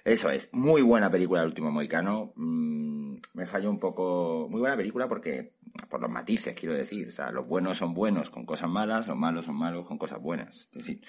[0.05, 0.51] Eso es.
[0.53, 2.33] Muy buena película El último Moicano.
[2.37, 4.49] Mm, me falló un poco.
[4.51, 5.51] Muy buena película porque,
[5.89, 7.09] por los matices, quiero decir.
[7.09, 10.21] O sea, los buenos son buenos con cosas malas, los malos son malos con cosas
[10.21, 10.69] buenas.
[10.73, 11.01] Es decir.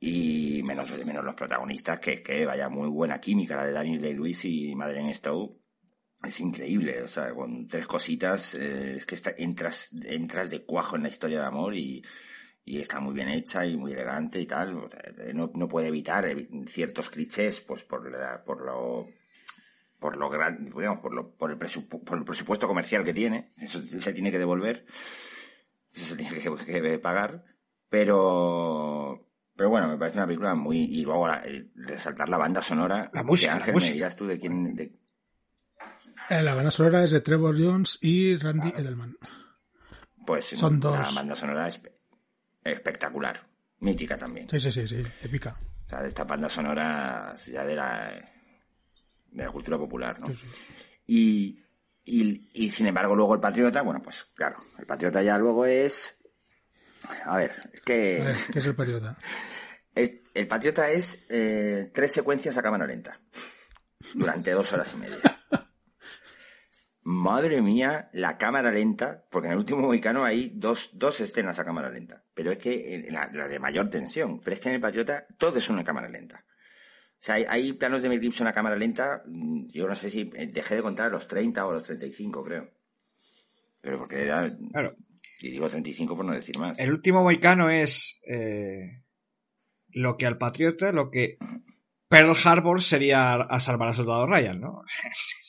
[0.00, 4.44] Y menos, menos los protagonistas, que, que vaya muy buena química, la de Daniel Day-Lewis
[4.44, 5.58] y Madeleine Stowe.
[6.22, 10.96] Es increíble, o sea, con tres cositas, eh, es que está- entras, entras de cuajo
[10.96, 12.02] en la historia de amor y,
[12.64, 14.88] y está muy bien hecha y muy elegante y tal.
[14.90, 19.06] Sea, no, no puede evitar evi- ciertos clichés, pues por, la- por lo
[19.98, 23.80] por lo gran, digamos, por, lo, por, el por el presupuesto comercial que tiene, eso
[23.80, 24.84] se tiene que devolver,
[25.90, 26.50] eso se tiene que,
[26.82, 27.42] que pagar,
[27.88, 31.42] pero pero bueno, me parece una película muy y luego la-
[31.74, 33.90] resaltar la banda sonora, La música, la Ángel música.
[33.92, 34.92] me dirás tú de quién de-
[36.30, 39.16] Eh, La banda sonora es de Trevor Jones y Randy Edelman.
[40.26, 41.14] pues Son la dos.
[41.14, 41.82] banda sonora es
[42.64, 43.46] espectacular,
[43.80, 44.48] mítica también.
[44.50, 45.56] Sí, sí, sí, sí, épica.
[45.86, 48.10] O sea, de esta banda sonora ya de la,
[49.30, 50.28] de la cultura popular, ¿no?
[50.28, 50.48] Sí, sí.
[51.06, 51.62] Y,
[52.04, 56.18] y, y sin embargo luego el Patriota, bueno, pues claro, el Patriota ya luego es...
[57.26, 59.18] A ver, es que ver, ¿Qué es el patriota?
[59.94, 63.20] es- el Patriota es eh, tres secuencias a cámara lenta
[64.14, 65.18] durante dos horas y media.
[67.02, 71.64] Madre mía, la cámara lenta, porque en el último Mohicano hay dos, dos escenas a
[71.66, 74.74] cámara lenta, pero es que en la, la de mayor tensión, pero es que en
[74.76, 76.44] el Patriota todo es una cámara lenta.
[76.46, 80.10] O sea, hay, hay planos de Mel Gibson a cámara lenta, mm, yo no sé
[80.10, 82.70] si eh, dejé de contar los 30 o los 35, creo.
[83.80, 84.90] Pero porque era, Claro.
[85.40, 86.78] y digo 35 por no decir más.
[86.78, 89.02] El último moicano es eh,
[89.90, 91.38] lo que al Patriota, lo que
[92.08, 94.82] Pearl Harbor sería a salvar al soldado Ryan, ¿no?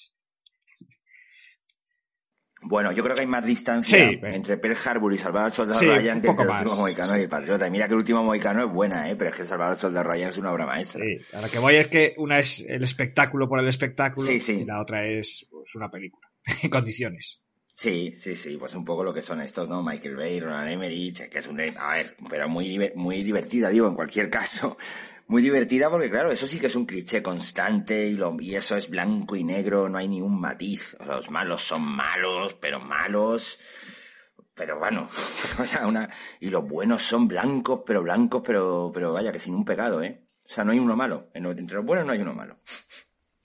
[2.67, 4.19] Bueno, yo creo que hay más distancia Sí, eh.
[4.23, 7.21] entre Pearl Harbor y Salvar al Soldado Sí, Ryan que entre el último Mohicano y
[7.21, 7.67] el Patriota.
[7.67, 9.15] Y mira que el último Mohicano es buena, ¿eh?
[9.15, 11.03] Pero es que Salvar al Soldado Ryan es una obra maestra.
[11.03, 14.65] Sí, a lo que voy es que una es el espectáculo por el espectáculo y
[14.65, 16.27] la otra es pues, una película
[16.63, 17.41] en condiciones.
[17.77, 19.83] Sí, sí, sí, pues un poco lo que son estos, ¿no?
[19.83, 23.95] Michael Bay, Roland Emmerich, que es un, a ver, pero muy, muy divertida, digo, en
[23.95, 24.77] cualquier caso.
[25.27, 28.75] Muy divertida porque, claro, eso sí que es un cliché constante y, lo, y eso
[28.75, 30.95] es blanco y negro, no hay ni un matiz.
[31.05, 33.57] Los malos son malos, pero malos,
[34.53, 35.09] pero bueno,
[35.59, 36.07] o sea, una,
[36.39, 40.21] y los buenos son blancos, pero blancos, pero, pero vaya, que sin un pegado, ¿eh?
[40.45, 41.25] O sea, no hay uno malo.
[41.33, 42.59] En- Entre los buenos no hay uno malo.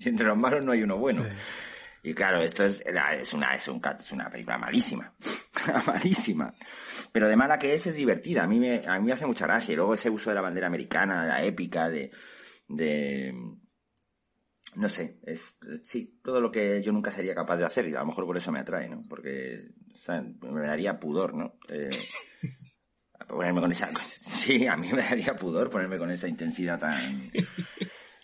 [0.02, 1.26] Y entre los malos no hay uno bueno.
[2.02, 5.14] Y claro, esto es, es una, es un, es una película malísima.
[5.86, 6.52] malísima.
[7.12, 8.44] Pero de mala que es, es divertida.
[8.44, 9.72] A mí me, a mí me hace mucha gracia.
[9.72, 12.10] Y luego ese uso de la bandera americana, la épica, de,
[12.68, 13.34] de,
[14.76, 18.00] no sé, es, sí, todo lo que yo nunca sería capaz de hacer y a
[18.00, 19.02] lo mejor por eso me atrae, ¿no?
[19.08, 21.58] Porque, o sea, me daría pudor, ¿no?
[21.68, 21.90] Eh,
[23.26, 27.30] ponerme con esa, sí, a mí me daría pudor ponerme con esa intensidad tan,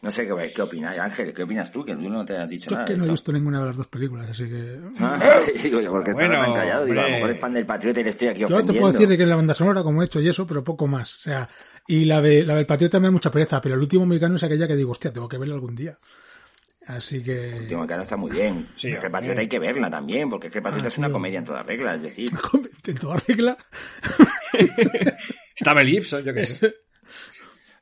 [0.06, 1.84] no sé qué, qué opinas, Ángel, ¿qué opinas tú?
[1.84, 3.58] Que tú no te has dicho Yo nada es que de no he visto ninguna
[3.58, 4.78] de las dos películas, así que...
[5.00, 5.18] Ah,
[5.62, 8.00] digo yo, porque Bueno, estaba tan callado, digo, a lo mejor es fan del Patriota
[8.00, 8.80] y le estoy aquí Yo te ofendiendo.
[8.82, 10.86] puedo decir de que es la banda sonora, como he hecho y eso, pero poco
[10.86, 11.16] más.
[11.16, 11.48] O sea,
[11.88, 14.44] y la de la del Patriota me da mucha pereza, pero el último mexicano es
[14.44, 15.98] aquella que digo, hostia, tengo que verla algún día.
[16.86, 17.52] Así que...
[17.62, 18.64] Último Mecano está muy bien.
[18.76, 19.12] Sí, es que el.
[19.12, 21.44] Patriota hay que verla también, porque es que el Patriota Ah, es una comedia en
[21.44, 22.30] toda regla, es decir,
[22.86, 23.56] En toda regla.
[25.56, 26.74] Está Mel Gibson, yo qué sé.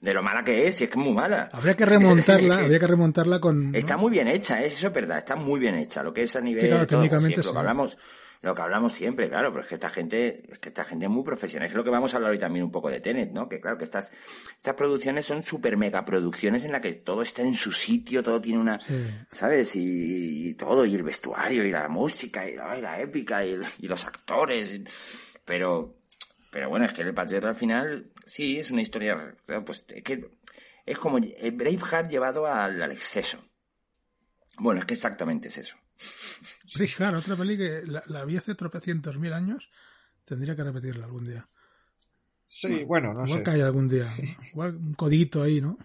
[0.05, 1.49] De lo mala que es, y es que es muy mala.
[1.51, 3.75] Habría que remontarla, habría que remontarla con...
[3.75, 4.67] Está muy bien hecha, ¿eh?
[4.67, 6.03] eso es verdad, está muy bien hecha.
[6.03, 7.97] Lo que es a nivel Sí, claro, de todo, técnicamente sí, lo que hablamos,
[8.43, 11.11] lo que hablamos siempre, claro, pero es que esta gente, es que esta gente es
[11.11, 11.67] muy profesional.
[11.67, 13.49] Es lo que vamos a hablar hoy también un poco de Tenet, ¿no?
[13.49, 14.12] Que claro, que estas,
[14.57, 18.43] estas producciones son super mega producciones en la que todo está en su sitio, todo
[18.43, 18.95] tiene una, Sí.
[19.31, 19.75] ¿sabes?
[19.77, 23.57] Y, y todo, y el vestuario, y la música, y la, y la épica, y,
[23.88, 24.83] los actores,
[25.47, 25.95] pero,
[26.55, 29.35] pero bueno, es que el Patriota al final, sí, es una historia,
[29.67, 30.31] pues, es que,
[30.87, 33.45] es como el Braveheart llevado al, al exceso.
[34.59, 35.77] Bueno, es que exactamente es eso.
[36.77, 39.69] Braveheart, otra peli que la, la vi hace tropecientos mil años.
[40.25, 41.45] Tendría que repetirla algún día.
[42.47, 43.43] Sí, bueno, no Igual sé.
[43.43, 44.09] cae algún día.
[44.53, 45.77] Igual un codito ahí, ¿no?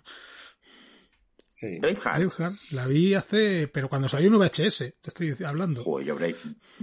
[1.56, 1.80] Sí.
[1.80, 2.26] Braveheart.
[2.26, 3.68] Braveheart, la vi hace...
[3.74, 5.84] Pero cuando salió en VHS, te estoy hablando.
[5.84, 6.36] Joder, yo, Brave,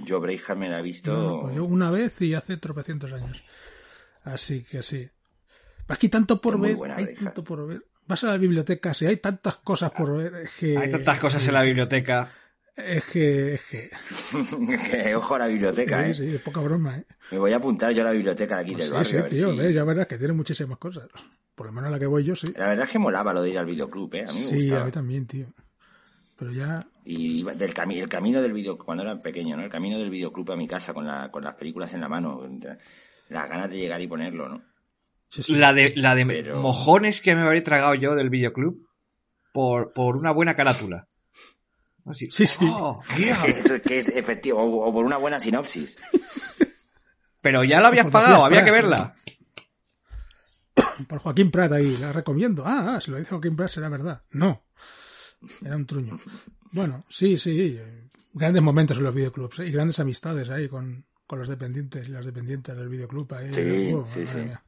[0.05, 1.13] yo Braveheart me la he visto...
[1.13, 3.45] No, no, pues yo una vez y hace tropecientos años.
[4.27, 5.09] Así que sí.
[5.89, 7.25] Aquí tanto por ver, buena hay Braveheart.
[7.25, 7.83] tanto por ver.
[8.07, 10.77] Vas a la biblioteca, si hay tantas cosas por ver, es que...
[10.77, 12.31] Hay tantas cosas en la biblioteca.
[12.77, 15.15] Es que, es que.
[15.15, 16.15] Ojo a la biblioteca, Sí, ¿eh?
[16.15, 17.05] sí, es poca broma, ¿eh?
[17.31, 19.11] Me voy a apuntar yo a la biblioteca de aquí del Pues Sí, barrio.
[19.11, 21.05] sí, a ver tío, si- ves, ya verás que tiene muchísimas cosas.
[21.55, 22.49] Por lo menos la que voy yo, sí.
[22.57, 24.25] La verdad es que molaba lo de ir al videoclub, ¿eh?
[24.29, 24.83] A mí me Sí, gustaba.
[24.83, 25.47] a mí también, tío.
[26.39, 26.87] Pero ya.
[27.05, 29.65] Y del cami- el camino del video, cuando era pequeño, ¿no?
[29.65, 32.43] El camino del videoclub a mi casa con, la, con las películas en la mano.
[33.29, 34.63] Las ganas de llegar y ponerlo, ¿no?
[35.29, 35.55] sí, sí.
[35.57, 38.87] La de, la de Pero- mojones que me habré tragado yo del videoclub
[39.53, 41.07] por, por una buena carátula.
[42.05, 42.65] Así, Sí, sí.
[42.71, 43.37] "Oh, mira".
[43.43, 45.99] Que es, que es efectivo, o, o por una buena sinopsis.
[47.41, 49.15] Pero ya la habías pagado, había que verla.
[51.09, 52.65] Por Joaquín Prat ahí, la recomiendo.
[52.67, 54.23] Ah, ah, si lo dice Joaquín Prat será verdad.
[54.31, 54.65] No.
[55.65, 56.17] Era un truño.
[56.73, 57.79] Bueno, sí, sí.
[58.33, 59.67] Grandes momentos en los videoclubs ¿eh?
[59.67, 63.33] y grandes amistades ahí con, con los dependientes y las dependientes del videoclub.
[63.35, 63.53] Ahí.
[63.53, 64.39] Sí, Oh, sí, sí.
[64.39, 64.63] mía.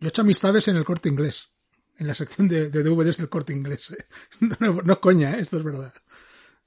[0.00, 1.50] Yo he hecho amistades en el corte inglés.
[1.98, 3.90] En la sección de, de DVDs del corte inglés.
[3.90, 4.04] ¿eh?
[4.40, 5.40] No, no, no coña, ¿eh?
[5.40, 5.92] esto es verdad.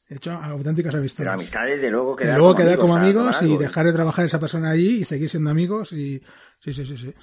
[0.08, 1.18] He hecho auténticas amistades.
[1.26, 3.58] Pero amistades, de luego, quedar luego como quedar como amigos y algo.
[3.58, 6.22] dejar de trabajar esa persona allí y seguir siendo amigos y
[6.60, 7.14] sí, sí, sí, sí.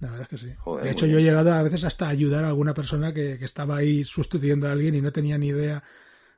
[0.00, 0.54] La verdad es que sí.
[0.58, 3.38] Joder, de hecho, yo he llegado a veces hasta a ayudar a alguna persona que,
[3.38, 5.82] que estaba ahí sustituyendo a alguien y no tenía ni idea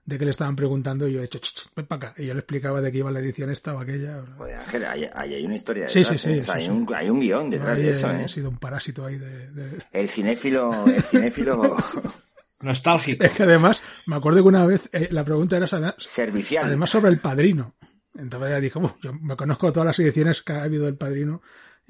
[0.09, 2.23] de que le estaban preguntando y yo he hecho, "Ch, ch, ven para acá.
[2.23, 4.25] Y yo le explicaba de qué iba la edición esta o aquella.
[4.38, 6.18] Joder, Ángel, ahí hay una historia Sí, detrás.
[6.18, 6.40] sí, sí, ¿eh?
[6.40, 6.71] O sea, sí, hay, sí.
[6.73, 8.29] Un, hay un guion detrás de eso, he ¿eh?
[8.29, 11.77] sido un parásito ahí de- de, El cinéfilo, el cinéfilo
[12.61, 13.23] Nostálgico.
[13.25, 15.66] Es que además, me acuerdo que una vez eh, la pregunta era
[15.99, 16.64] servicial.
[16.64, 17.75] además sobre el padrino.
[18.16, 21.40] Entonces ya dije, "Uf, yo me conozco todas las ediciones que ha habido del padrino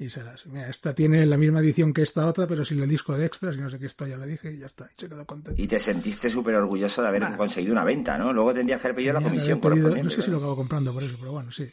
[0.01, 3.17] y serás, mira, esta tiene la misma edición que esta otra, pero sin el disco
[3.17, 5.09] de extras y no sé qué, esto ya lo dije y ya está, y se
[5.09, 5.61] quedó contento.
[5.61, 8.31] Y te sentiste súper orgulloso de haber conseguido una venta, ¿no?
[8.31, 10.93] Luego tendrías que haber pedido la comisión haber pedido- no sé si lo acabo comprando
[10.93, 11.69] por eso, pero bueno, sí.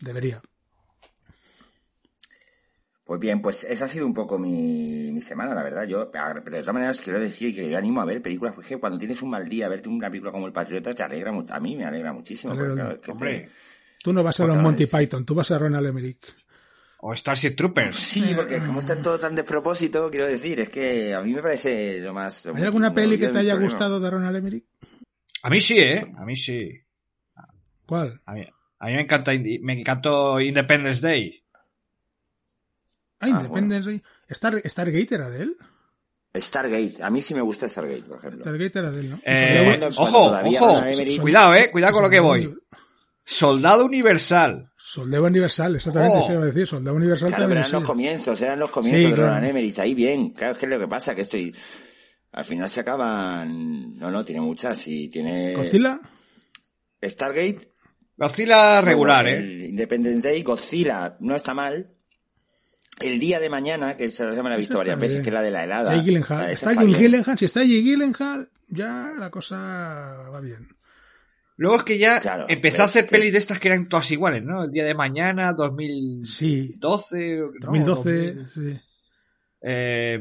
[0.00, 0.40] Debería.
[3.04, 5.86] Pues bien, pues esa ha sido un poco mi, mi semana, la verdad.
[5.86, 8.98] Yo, pero de todas maneras, quiero decir que yo animo a ver películas, porque cuando
[8.98, 11.84] tienes un mal día, verte una película como El Patriota te alegra, a mí me
[11.84, 12.54] alegra muchísimo.
[12.54, 13.40] Te alegra porque, el claro, es que Hombre.
[13.40, 14.86] te- Tú no vas a los Monty.
[14.86, 16.26] Python, tú vas a Ronald Emmerich.
[17.06, 17.96] O Starship Troopers.
[17.96, 22.00] Sí, porque como está todo tan despropósito, quiero decir, es que a mí me parece
[22.00, 22.46] lo más...
[22.46, 23.70] ¿Hay alguna peli que te haya problema.
[23.70, 24.64] gustado de Ronald Emmerich?
[25.42, 26.02] A mí sí, ¿eh?
[26.16, 26.80] A mí sí.
[27.84, 28.22] ¿Cuál?
[28.24, 28.46] A mí,
[28.78, 31.44] a mí me encanta, me encantó Independence Day.
[33.20, 34.02] Ah, Independence Day.
[34.30, 35.56] Star, Stargate era de él.
[36.34, 38.40] Stargate, a mí sí me gusta Stargate, por ejemplo.
[38.40, 39.18] Stargate era de él, ¿no?
[39.26, 40.82] Eh, ojo, ojo.
[41.20, 41.70] Cuidado, eh.
[41.70, 42.56] Cuidado con lo que voy.
[43.22, 44.70] Soldado Universal.
[44.94, 46.20] Soldado Universal, exactamente, Oh.
[46.20, 46.68] eso iba a decir.
[46.68, 49.28] Soldado Universal Claro, eran los comienzos, eran los comienzos Sí, de claro.
[49.30, 50.30] Roland Emmerich, ahí bien.
[50.30, 51.52] Claro, es que es lo que pasa, que estoy...
[52.30, 53.98] Al final se acaban...
[53.98, 55.54] No, no, tiene muchas y tiene...
[55.56, 56.00] Godzilla,
[57.02, 57.58] Stargate...
[58.16, 59.66] Godzilla regular, ¿eh?
[59.68, 61.90] Independence Day, Godzilla, no está mal.
[63.00, 65.24] El día de mañana, que esa me la he visto varias veces, bien.
[65.24, 65.90] que es la de la helada.
[65.90, 66.50] Jake Gyllenhaal.
[66.50, 66.84] Está está.
[66.84, 69.56] Gyllenhaal, si está Jake Gyllenhaal, ya la cosa
[70.32, 70.68] va bien.
[71.56, 74.10] Luego es que ya Claro, empezó a hacer que- pelis de estas que eran todas
[74.10, 74.64] iguales, ¿no?
[74.64, 76.32] El día de mañana, 2012.
[76.32, 76.88] Sí, ¿no?
[77.60, 78.80] 2012, 2000, sí.
[79.62, 80.18] eh,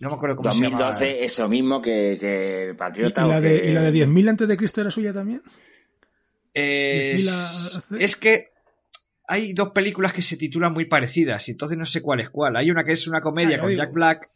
[0.00, 1.18] no me acuerdo cómo se 2012 llama.
[1.24, 3.24] es lo mismo que, que el ¿Y, Patriota.
[3.24, 5.40] y la o de, que- ¿Y la de 10.000 antes de Cristo era suya también?
[6.54, 8.46] Eh, 10.000 a- hace- es que
[9.28, 12.56] hay dos películas que se titulan muy parecidas y entonces no sé cuál es cuál.
[12.56, 13.74] Hay una que es una comedia Ah, con.
[13.74, 14.30] Jack Black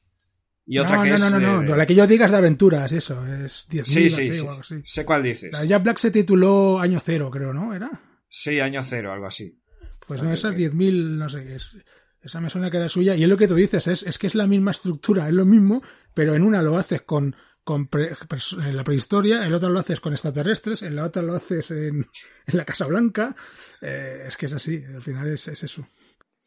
[0.74, 1.20] y otra no, que no, es...
[1.20, 4.10] no, no, no, eh, la que yo diga es de aventuras, eso, es 10.000 Sí,
[4.10, 4.40] sí, sí.
[4.40, 4.82] o algo así.
[4.84, 5.52] Sé cuál dices.
[5.52, 7.74] La Jack Black se tituló Año Cero, creo, ¿no?
[7.74, 7.90] ¿Era?
[8.28, 9.60] Sí, año cero, algo así.
[10.06, 11.76] Pues no, esa es 10.000, no sé qué es.
[12.22, 13.14] Esa me suena que era suya.
[13.16, 15.44] Y es lo que tú dices, es, es que es la misma estructura, es lo
[15.46, 15.82] mismo,
[16.14, 19.68] pero en una lo haces con, con pre- pers- en la prehistoria, en la otra
[19.70, 22.06] lo haces con extraterrestres, en la otra lo haces en,
[22.46, 23.34] en la Casa Blanca.
[23.80, 25.86] Eh, es que es así, al final es, es eso.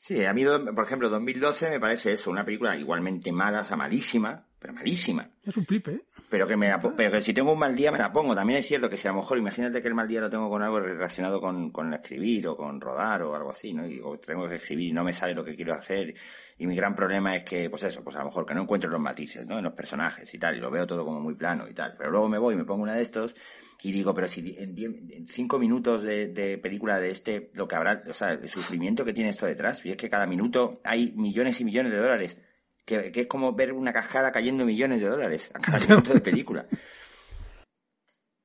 [0.06, 0.44] Sí, a mí,
[0.76, 5.30] por ejemplo, 2012 me parece eso, una película igualmente mala, o sea, malísima, pero malísima.
[5.46, 6.02] Es un flipe, ¿eh?
[6.30, 8.34] Pero que me la po- pero que si tengo un mal día me la pongo.
[8.34, 10.50] También es cierto que si a lo mejor, imagínate que el mal día lo tengo
[10.50, 13.86] con algo relacionado con, con escribir o con rodar o algo así, ¿no?
[13.86, 16.16] Y o tengo que escribir y no me sale lo que quiero hacer.
[16.58, 18.90] Y mi gran problema es que, pues eso, pues a lo mejor que no encuentro
[18.90, 19.58] los matices, ¿no?
[19.58, 21.94] En los personajes y tal, y lo veo todo como muy plano y tal.
[21.98, 23.36] Pero luego me voy y me pongo una de estos
[23.82, 27.68] y digo, pero si en, diez- en cinco minutos de, de película de este, lo
[27.68, 30.80] que habrá, o sea, el sufrimiento que tiene esto detrás, y es que cada minuto
[30.86, 32.38] hay millones y millones de dólares.
[32.86, 36.20] Que, que es como ver una cascada cayendo millones de dólares a cada minuto de
[36.20, 36.68] película.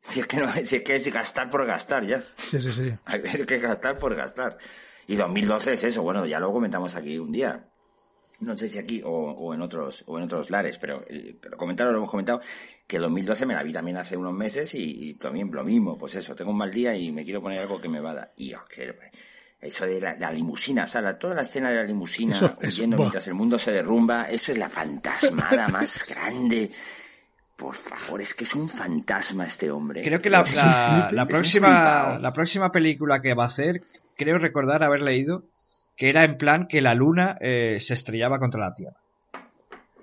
[0.01, 2.23] Si es que no, si es que es gastar por gastar ya.
[2.37, 2.95] Sí, sí, sí.
[3.05, 4.57] Hay que gastar por gastar.
[5.07, 7.69] Y 2012 es eso, bueno, ya lo comentamos aquí un día.
[8.41, 11.57] No sé si aquí o, o en otros o en otros lares, pero eh, lo
[11.57, 12.41] comentaron, lo hemos comentado,
[12.87, 16.15] que 2012 me la vi también hace unos meses y, y también lo mismo, pues
[16.15, 18.33] eso, tengo un mal día y me quiero poner algo que me va a dar.
[18.37, 18.95] Y oh, que-
[19.61, 22.57] eso de la, la limusina, o sea, la- toda la escena de la limusina Eso-
[22.63, 26.71] huyendo mientras el mundo se derrumba, eso es la fantasmada más grande.
[27.57, 30.03] Por favor, es que es un fantasma este hombre.
[30.05, 30.45] Creo que la,
[31.11, 33.81] la- próxima, la próxima película que va a hacer,
[34.17, 35.45] creo recordar haber leído
[35.97, 38.97] que era en plan que la luna eh, se estrellaba contra la Tierra.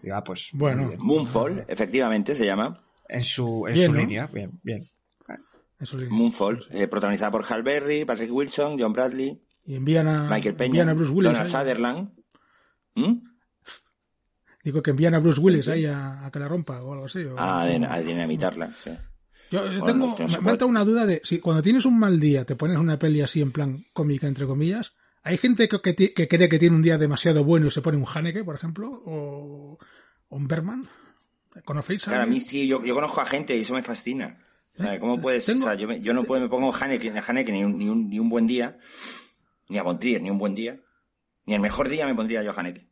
[0.03, 0.91] Y, ah, pues Bueno.
[0.97, 2.83] Moonfall, efectivamente se llama.
[3.07, 3.99] en su, en Bien, su ¿no?
[4.01, 4.83] línea, bien, bien.
[6.09, 10.65] Moonfall, eh, protagonizada por Hal Berry, Patrick Wilson, John Bradley, Y envían a, Michael Peña,
[10.67, 11.31] envían a Bruce Willis.
[11.33, 11.51] Donald ahí.
[11.61, 12.09] Sutherland.
[12.95, 13.13] ¿Mm?
[14.63, 17.23] Digo que envían a Bruce Willis ahí a, a que la rompa o algo así.
[17.23, 18.71] o- A, din- a dinamitarla.
[18.71, 18.91] sí.
[19.51, 22.45] Yo, Bueno, tengo, me- me entra una duda de si cuando tienes un mal día
[22.45, 26.13] te pones una peli así en plan cómica, entre comillas, ¿hay gente que, que, ti-
[26.15, 28.89] que cree que tiene un día demasiado bueno y se pone un Haneke, por ejemplo?
[29.05, 29.77] ¿O,
[30.29, 30.81] o un Berman?
[31.63, 34.39] ¿Conocéis a Claro, a mí sí, yo, yo conozco a gente y eso me fascina.
[34.77, 35.45] O sea, ¿cómo puedes?
[35.45, 37.87] Tengo- O sea, yo, me- yo no puedo, me pongo Haneke, Haneke ni, un, ni,
[37.87, 38.79] un, ni un buen día,
[39.69, 40.79] ni a Bontrier, ni un buen día,
[41.45, 42.89] ni el mejor día me pondría yo a Haneke.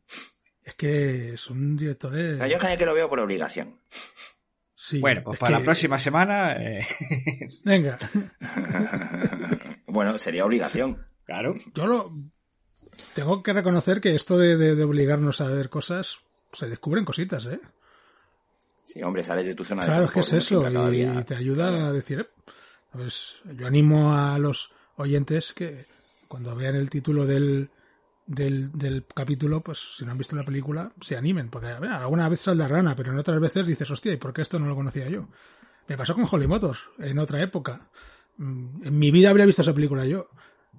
[0.62, 2.40] Es que son directores...
[2.40, 3.80] A Haneke lo veo por obligación.
[4.74, 6.80] sí, Bueno, pues es para que- la próxima semana, eh,
[7.64, 7.98] Venga,
[9.86, 11.06] Bueno, sería obligación.
[11.24, 11.54] claro.
[11.74, 12.10] yo lo...
[13.14, 16.20] Tengo que reconocer que esto de, de- de obligarnos a ver cosas,
[16.52, 17.60] se descubren cositas, ¿eh?
[18.84, 21.24] Sí, hombre, sales de tu zona Claro, de es que es confort, eso, y día.
[21.24, 22.26] te ayuda a decir, eh,
[22.92, 25.84] pues yo animo a los oyentes que
[26.34, 27.70] cuando vean el título del,
[28.26, 32.28] del, del capítulo, pues si no han visto la película, se animen, porque ver, alguna
[32.28, 34.74] vez saldrá rana, pero en otras veces dices, hostia, ¿y por qué esto no lo
[34.74, 35.28] conocía yo?
[35.86, 37.88] Me pasó con Holly Motors, en otra época.
[38.38, 40.28] Mm, En mi vida habría visto esa película yo.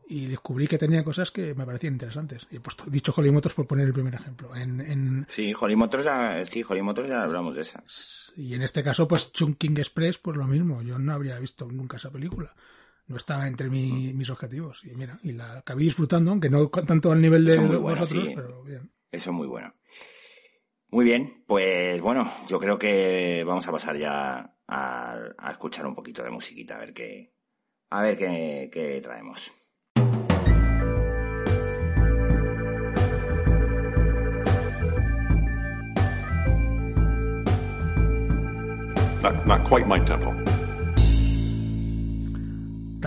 [0.10, 2.48] Y descubrí que tenía cosas que me parecían interesantes.
[2.52, 4.54] Y he puesto, dicho Holly Motors por poner el primer ejemplo.
[4.54, 7.82] En, en, Sí, Holly Motors ya, sí, Motors ya hablamos de esa.
[8.36, 10.82] y en este caso, pues Chunking Express, pues lo mismo.
[10.82, 12.54] Yo no habría visto nunca esa película.
[13.08, 14.84] No estaba entre mi- mis objetivos.
[14.84, 18.32] Y mira, y la acabé disfrutando, aunque no tanto al nivel de muy vosotros, sí.
[18.36, 18.92] pero bien.
[19.12, 19.74] Eso es muy bueno.
[20.90, 25.94] Muy bien, pues bueno, yo creo que vamos a pasar ya a, a escuchar un
[25.96, 27.34] poquito de musiquita, a ver qué,
[27.90, 29.52] a ver qué, qué traemos.
[39.22, 40.34] Not, not quite my tempo.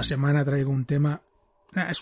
[0.01, 1.21] Esta semana traigo un tema.
[1.75, 1.99] Ah, es,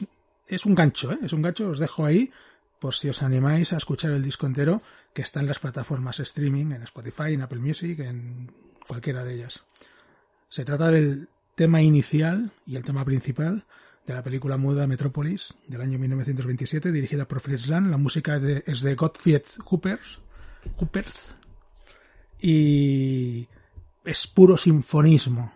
[0.49, 1.19] es un gancho, ¿eh?
[1.23, 2.31] Es un gancho, os dejo ahí
[2.79, 4.79] por si os animáis a escuchar el disco entero
[5.15, 8.53] que está en las plataformas streaming, en Spotify, en Apple Music, en
[8.87, 9.65] cualquiera de ellas.
[10.51, 13.65] Se trata del tema inicial y el tema principal
[14.05, 17.89] de la película muda Metrópolis del año 1927, dirigida por Fritz Lang.
[17.89, 19.41] La música de- es de Gottfried
[19.71, 20.21] Hoopers,
[20.77, 21.37] Hoopers
[22.39, 23.49] y
[24.05, 25.51] es puro sinfonismo.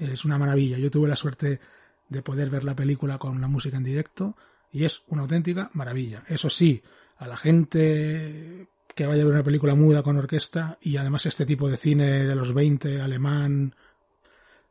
[0.00, 0.78] Es una maravilla.
[0.78, 1.60] Yo tuve la suerte
[2.08, 4.36] de poder ver la película con la música en directo
[4.72, 6.22] y es una auténtica maravilla.
[6.28, 6.82] Eso sí,
[7.16, 11.46] a la gente que vaya a ver una película muda con orquesta y además este
[11.46, 13.74] tipo de cine de los 20, alemán,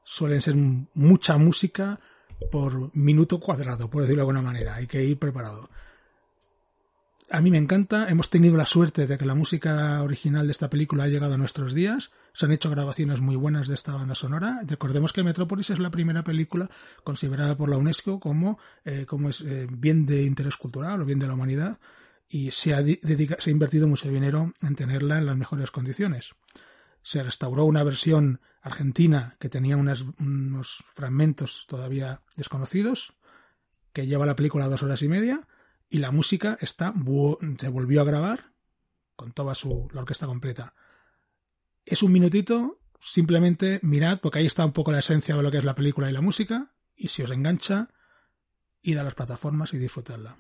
[0.04, 2.00] suelen ser mucha música
[2.52, 4.76] por minuto cuadrado, por decirlo de alguna manera.
[4.76, 5.70] Hay que ir preparado.
[7.30, 8.10] A mí me encanta.
[8.10, 11.38] Hemos tenido la suerte de que la música original de esta película ha llegado a
[11.38, 12.12] nuestros días.
[12.36, 14.62] Se han hecho grabaciones muy buenas de esta banda sonora.
[14.66, 16.68] Recordemos que Metrópolis es la primera película
[17.04, 21.20] considerada por la UNESCO como, eh, como es, eh, bien de interés cultural o bien
[21.20, 21.80] de la humanidad
[22.28, 26.32] y se ha, se ha invertido mucho dinero en tenerla en las mejores condiciones.
[27.04, 33.14] Se restauró una versión argentina que tenía unas- unos fragmentos todavía desconocidos,
[33.92, 35.48] que lleva la película dos horas y media,
[35.88, 36.94] y la música está
[37.60, 38.54] se volvió a grabar
[39.16, 40.74] con toda su la orquesta completa.
[41.86, 45.58] Es un minutito, simplemente mirad, porque ahí está un poco la esencia de lo que
[45.58, 47.90] es la película y la música, y si os engancha,
[48.82, 50.38] id a las plataformas y disfrutadla.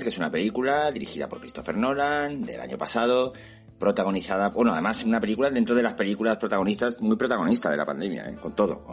[0.00, 3.32] Que es una película dirigida por Christopher Nolan del año pasado,
[3.78, 8.30] protagonizada, bueno, además una película dentro de las películas protagonistas, muy protagonista de la pandemia,
[8.30, 8.36] ¿eh?
[8.40, 8.86] con todo,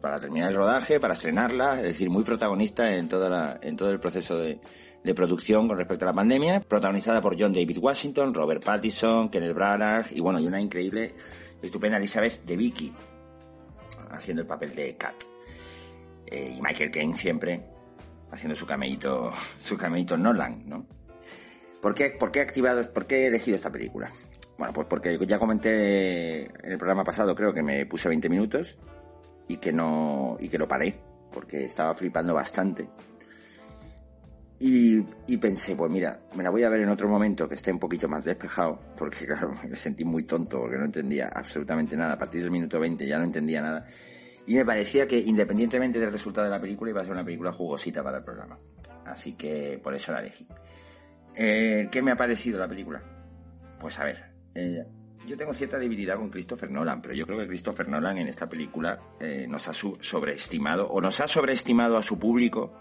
[0.00, 4.00] para terminar el rodaje, para estrenarla, es decir, muy protagonista en toda en todo el
[4.00, 4.60] proceso de,
[5.04, 9.54] de producción con respecto a la pandemia, protagonizada por John David Washington, Robert Pattinson, Kenneth
[9.54, 11.14] Branagh y bueno, y una increíble,
[11.60, 12.92] estupenda Elizabeth de Vicky,
[14.12, 15.14] haciendo el papel de Kat.
[16.26, 17.77] Eh, y Michael Caine siempre
[18.30, 20.86] haciendo su cameíto, su cameíto Nolan, ¿no?
[21.80, 24.10] ¿Por qué, por qué he activado, por qué he elegido esta película?
[24.58, 28.78] Bueno, pues porque ya comenté en el programa pasado, creo que me puse 20 minutos
[29.46, 30.98] y que no, y que lo paré,
[31.32, 32.88] porque estaba flipando bastante.
[34.60, 37.70] Y, y pensé, pues mira, me la voy a ver en otro momento que esté
[37.70, 42.14] un poquito más despejado, porque claro, me sentí muy tonto, porque no entendía absolutamente nada.
[42.14, 43.86] A partir del minuto 20 ya no entendía nada.
[44.48, 47.52] Y me parecía que independientemente del resultado de la película iba a ser una película
[47.52, 48.58] jugosita para el programa.
[49.04, 50.48] Así que por eso la elegí.
[51.34, 53.02] Eh, ¿Qué me ha parecido la película?
[53.78, 54.86] Pues a ver, eh,
[55.26, 58.48] yo tengo cierta debilidad con Christopher Nolan, pero yo creo que Christopher Nolan en esta
[58.48, 62.72] película eh, nos ha sobreestimado, o nos ha sobreestimado a su público,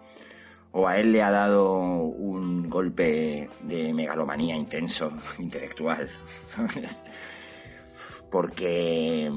[0.71, 6.09] o a él le ha dado un golpe de megalomanía intenso, intelectual.
[8.31, 9.29] Porque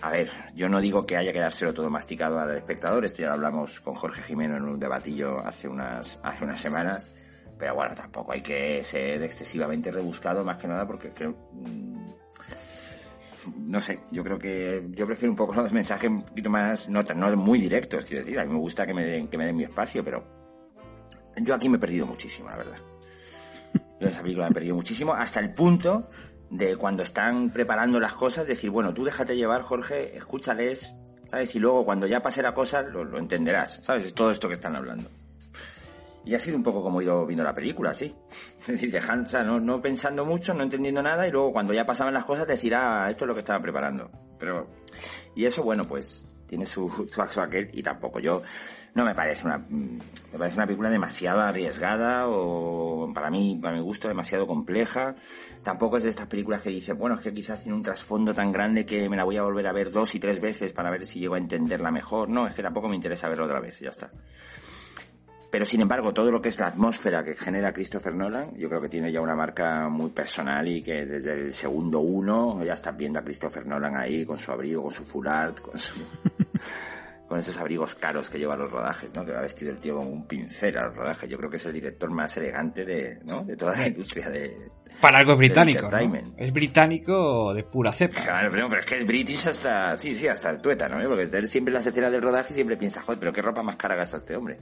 [0.00, 3.28] a ver, yo no digo que haya que dárselo todo masticado al espectador, esto ya
[3.28, 7.12] lo hablamos con Jorge Jimeno en un debatillo hace unas, hace unas semanas,
[7.58, 12.12] pero bueno, tampoco hay que ser excesivamente rebuscado, más que nada porque creo, mm,
[13.56, 17.02] no sé, yo creo que yo prefiero un poco los mensajes un poquito más, no,
[17.02, 19.56] no muy directos, quiero decir, a mí me gusta que me den, que me den
[19.56, 20.24] mi espacio, pero
[21.42, 22.78] yo aquí me he perdido muchísimo, la verdad.
[24.00, 26.08] Yo en esa película me he perdido muchísimo, hasta el punto
[26.50, 30.96] de cuando están preparando las cosas, decir, bueno, tú déjate llevar, Jorge, escúchales,
[31.26, 31.54] ¿sabes?
[31.54, 34.04] Y luego cuando ya pase la cosa, lo, entenderás, ¿sabes?
[34.04, 35.10] Es todo esto que están hablando.
[36.24, 38.14] Y ha sido un poco como he ido viendo la película, sí.
[38.60, 41.72] Es decir, dejando, o sea, no, no pensando mucho, no entendiendo nada, y luego cuando
[41.72, 44.10] ya pasaban las cosas, decir, ah, esto es lo que estaba preparando.
[44.38, 44.68] Pero,
[45.34, 48.42] y eso, bueno, pues, tiene su, su, su aquel, y tampoco yo,
[48.94, 53.82] no me parece una, me parece una película demasiado arriesgada o para mí, para mi
[53.82, 55.14] gusto, demasiado compleja.
[55.62, 58.50] Tampoco es de estas películas que dicen, bueno, es que quizás tiene un trasfondo tan
[58.50, 61.06] grande que me la voy a volver a ver dos y tres veces para ver
[61.06, 62.28] si llego a entenderla mejor.
[62.28, 64.10] No, es que tampoco me interesa verla otra vez, ya está.
[65.50, 68.82] Pero sin embargo, todo lo que es la atmósfera que genera Christopher Nolan, yo creo
[68.82, 72.96] que tiene ya una marca muy personal y que desde el segundo uno ya estás
[72.96, 75.94] viendo a Christopher Nolan ahí con su abrigo, con su full art, con su...
[77.28, 79.24] con esos abrigos caros que lleva a los rodajes, ¿no?
[79.24, 81.28] Que va vestido el tío como un pincel a los rodajes.
[81.28, 83.44] Yo creo que es el director más elegante de, ¿no?
[83.44, 84.50] De toda la industria de...
[85.00, 86.14] Para algo británico, ¿no?
[86.36, 88.20] Es británico de pura cepa.
[88.20, 91.04] Claro, pero, pero, es que es british hasta, sí, sí, hasta el tuétano, ¿eh?
[91.06, 93.76] Porque él siempre en las escenas del rodaje siempre piensa, joder, pero qué ropa más
[93.76, 94.56] cara gasta este hombre.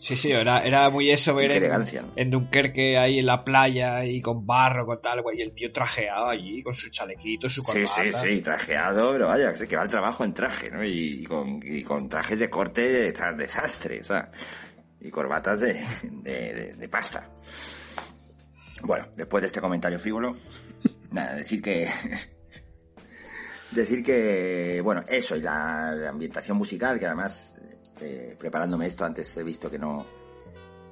[0.00, 2.12] Sí, sí, era, era muy eso ver en, ¿no?
[2.16, 5.72] en, Dunkerque ahí en la playa y con barro, con tal, güey, y el tío
[5.72, 8.02] trajeado allí con su chalequito, su corbata.
[8.02, 10.82] Sí, sí, sí, trajeado, pero vaya, que va al trabajo en traje, ¿no?
[10.82, 14.28] Y, y, con, y con trajes de corte de, desastre, o sea,
[15.00, 15.72] y corbatas de,
[16.22, 17.30] de, de, de pasta.
[18.84, 20.36] Bueno, después de este comentario frívolo,
[21.10, 21.88] nada, decir que...
[23.70, 27.56] decir que, bueno, eso, y la, la ambientación musical, que además
[28.00, 30.04] eh, preparándome esto antes he visto que no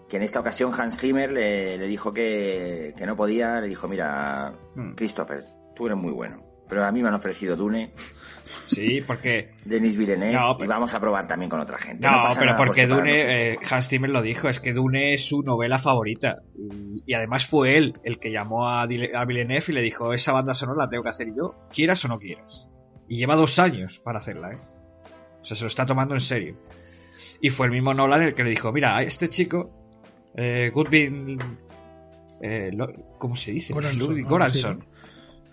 [0.08, 3.88] que en esta ocasión Hans Zimmer le, le dijo que, que, no podía le dijo
[3.88, 4.94] mira mm.
[4.94, 5.42] Christopher
[5.74, 7.92] tú eres muy bueno pero a mí me han ofrecido Dune.
[7.94, 10.64] Sí porque Denis Villeneuve no, pero...
[10.64, 12.06] y vamos a probar también con otra gente.
[12.06, 15.26] No, no pero porque por Dune eh, Hans Zimmer lo dijo es que Dune es
[15.26, 16.36] su novela favorita.
[16.56, 20.32] Y, y además fue él el que llamó a, a Villeneuve y le dijo esa
[20.32, 22.66] banda sonora la tengo que hacer yo quieras o no quieras
[23.08, 24.58] y lleva dos años para hacerla eh
[25.40, 26.56] o sea se lo está tomando en serio.
[27.40, 29.70] Y fue el mismo Nolan el que le dijo, mira, a este chico,
[30.34, 31.38] eh, Goodwin,
[32.42, 33.72] eh, lo, ¿cómo se dice?
[33.72, 33.98] Goranson.
[33.98, 34.84] Ludwig Goranson.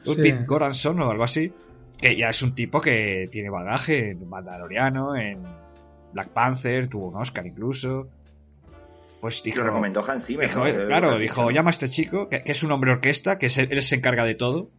[0.08, 0.46] Goodwin sí.
[0.46, 1.54] Goranson o algo así.
[1.98, 5.44] Que ya es un tipo que tiene bagaje en Mandaloriano, en
[6.14, 8.08] Black Panther, tuvo un Oscar incluso.
[9.20, 9.60] Pues dijo...
[9.60, 10.48] Lo recomendó Hans Zimmer.
[10.48, 10.86] Dijo, ¿no?
[10.88, 13.82] Claro, dijo, llama a este chico, que, que, es un hombre orquesta, que es, él
[13.82, 14.70] se encarga de todo.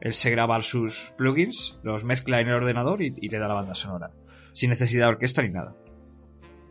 [0.00, 3.54] Él se graba sus plugins, los mezcla en el ordenador y, y le da la
[3.54, 4.10] banda sonora.
[4.52, 5.74] Sin necesidad de orquesta ni nada.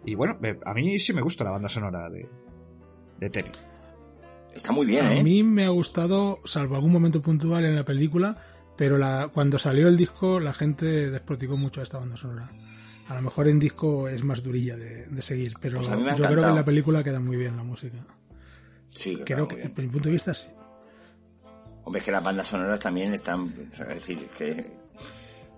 [0.05, 2.29] Y bueno, a mí sí me gusta la banda sonora de,
[3.19, 3.51] de Terry.
[4.57, 5.19] Está muy bien, ¿eh?
[5.19, 8.35] A mí me ha gustado, salvo algún momento puntual en la película,
[8.75, 12.51] pero la, cuando salió el disco la gente desprotigó mucho a esta banda sonora.
[13.07, 15.87] A lo mejor en disco es más durilla de, de seguir, pero pues
[16.17, 17.97] yo creo que en la película queda muy bien la música.
[18.89, 20.49] Sí, creo que, desde mi punto de vista, sí.
[21.83, 24.71] Hombre, es que las bandas sonoras también están, es decir, que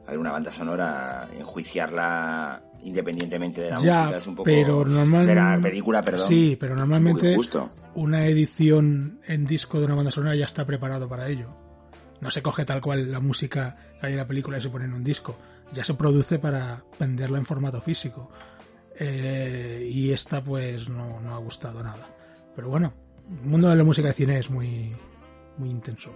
[0.06, 4.44] A ver, una banda sonora, enjuiciarla independientemente de la Ya, música es un poco...
[4.46, 6.28] pero normal- De la película, perdón.
[6.28, 7.70] Sí, pero un normalmente injusto.
[7.96, 11.56] una edición en disco de una banda sonora ya está preparado para ello.
[12.22, 14.86] No se coge tal cual la música que hay en la película y se pone
[14.86, 15.36] en un disco.
[15.74, 18.30] Ya se produce para venderla en formato físico.
[19.00, 22.10] Eh, y esta pues no, no ha gustado nada.
[22.56, 22.94] Pero bueno,
[23.44, 24.94] el mundo de la música de cine es muy,
[25.58, 26.12] muy intenso.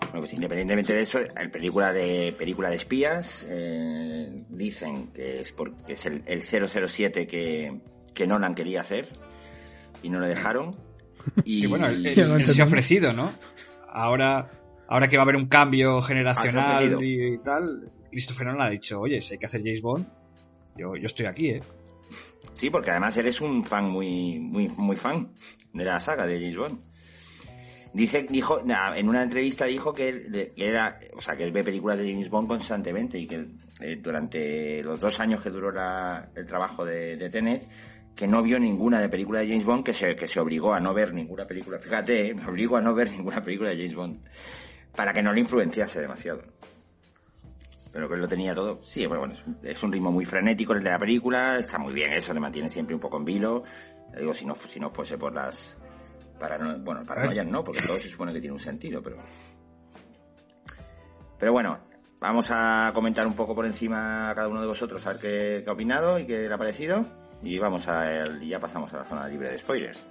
[0.00, 4.03] Bueno, pues independientemente de eso, en película de película de espías eh,
[4.48, 7.80] dicen que es porque es el, el 007 que,
[8.14, 9.08] que Nolan quería hacer
[10.02, 10.70] y no le dejaron.
[11.44, 13.32] Y, Y bueno, él, se ha ofrecido, ¿no?
[13.88, 14.50] Ahora,
[14.88, 17.64] ahora que va a haber un cambio generacional y tal,
[18.10, 20.06] Christopher Nolan ha dicho, oye, si hay que hacer James Bond,
[20.76, 21.62] yo, yo estoy aquí, ¿eh?
[22.54, 25.32] sí, porque además eres un fan muy, muy, muy fan
[25.72, 26.93] de la saga de James Bond.
[27.94, 32.00] Dice, dijo, en una entrevista dijo que él, era, o sea, que él ve películas
[32.00, 33.46] de James Bond constantemente y que
[33.80, 37.62] eh, durante los dos años que duró el trabajo de, de Tenet,
[38.16, 40.80] que no vio ninguna de película de James Bond, que se, que se obligó a
[40.80, 41.78] no ver ninguna película.
[41.78, 44.24] Fíjate, eh, me obligó a no ver ninguna película de James Bond.
[44.96, 46.42] Para que no le influenciase demasiado.
[47.92, 48.76] Pero que lo tenía todo.
[48.82, 51.92] Sí, bueno, es, un- es un ritmo muy frenético el de la película, está muy
[51.92, 53.62] bien eso, le mantiene siempre un poco en vilo.
[54.18, 55.78] Digo, si no, si no fuese por las
[56.38, 59.18] parano bueno, paranoias no, porque todo se supone que tiene un sentido, pero...
[61.38, 61.78] Pero bueno,
[62.20, 65.60] vamos a comentar un poco por encima a cada uno de vosotros, a ver qué,
[65.64, 67.06] qué ha opinado y qué le ha parecido.
[67.42, 70.06] Y vamos a, y ya pasamos a la zona libre de spoilers.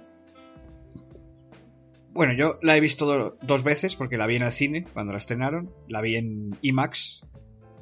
[2.12, 5.10] Bueno, yo la he visto do- dos veces porque la vi en el cine cuando
[5.12, 7.26] la estrenaron, la vi en IMAX,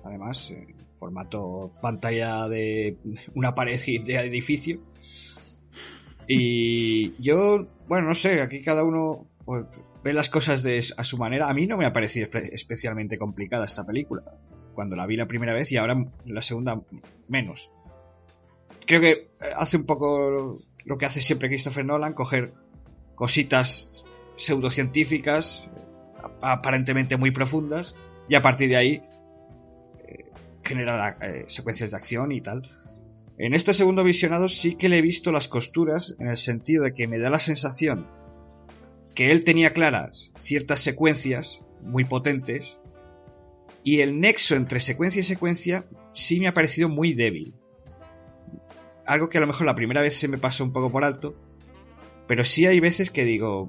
[0.04, 2.96] además, en formato pantalla de
[3.34, 4.80] una pared de edificio.
[6.34, 9.66] Y yo, bueno, no sé, aquí cada uno pues,
[10.02, 11.48] ve las cosas de, a su manera.
[11.48, 14.22] A mí no me ha parecido espe- especialmente complicada esta película,
[14.74, 16.80] cuando la vi la primera vez y ahora la segunda
[17.28, 17.70] menos.
[18.86, 22.52] Creo que eh, hace un poco lo que hace siempre Christopher Nolan, coger
[23.14, 24.04] cositas
[24.36, 25.68] pseudocientíficas,
[26.40, 27.94] aparentemente muy profundas,
[28.28, 29.02] y a partir de ahí
[30.08, 30.30] eh,
[30.64, 32.68] generar eh, secuencias de acción y tal.
[33.42, 36.94] En este segundo visionado sí que le he visto las costuras en el sentido de
[36.94, 38.06] que me da la sensación
[39.16, 42.78] que él tenía claras ciertas secuencias muy potentes
[43.82, 47.56] y el nexo entre secuencia y secuencia sí me ha parecido muy débil.
[49.06, 51.34] Algo que a lo mejor la primera vez se me pasó un poco por alto,
[52.28, 53.68] pero sí hay veces que digo,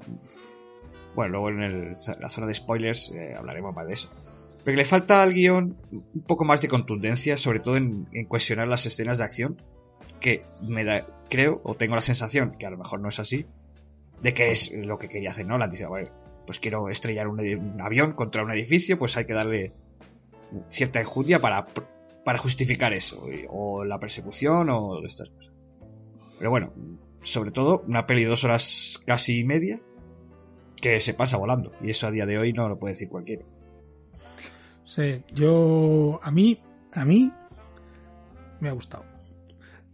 [1.16, 4.08] bueno, luego en la zona de spoilers eh, hablaremos más de eso.
[4.64, 8.66] Pero que le falta al guion un poco más de contundencia, sobre todo en, cuestionar
[8.66, 9.60] las escenas de acción,
[10.20, 13.44] que me da, creo, o tengo la sensación, que a lo mejor no es así,
[14.22, 15.70] de que es lo que quería hacer Nolan.
[15.70, 16.08] Dice, bueno,
[16.46, 19.74] pues quiero estrellar un, avión contra un edificio, pues hay que darle
[20.70, 21.66] cierta enjundia para,
[22.24, 25.52] para justificar eso, o la persecución, o estas cosas.
[26.38, 26.72] Pero bueno,
[27.22, 29.78] sobre todo, una peli de dos horas casi y media,
[30.80, 33.44] que se pasa volando, y eso a día de hoy no lo puede decir cualquiera.
[34.94, 36.60] Sí, yo a mí,
[36.92, 37.32] a mí
[38.60, 39.04] me ha gustado.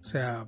[0.02, 0.46] O sea,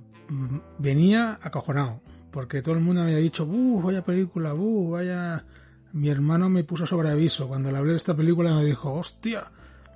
[0.77, 2.01] venía acojonado,
[2.31, 5.45] porque todo el mundo me había dicho, ¡buh, vaya película, buh, vaya...
[5.93, 7.47] Mi hermano me puso sobre aviso.
[7.47, 9.51] Cuando le hablé de esta película me dijo, hostia,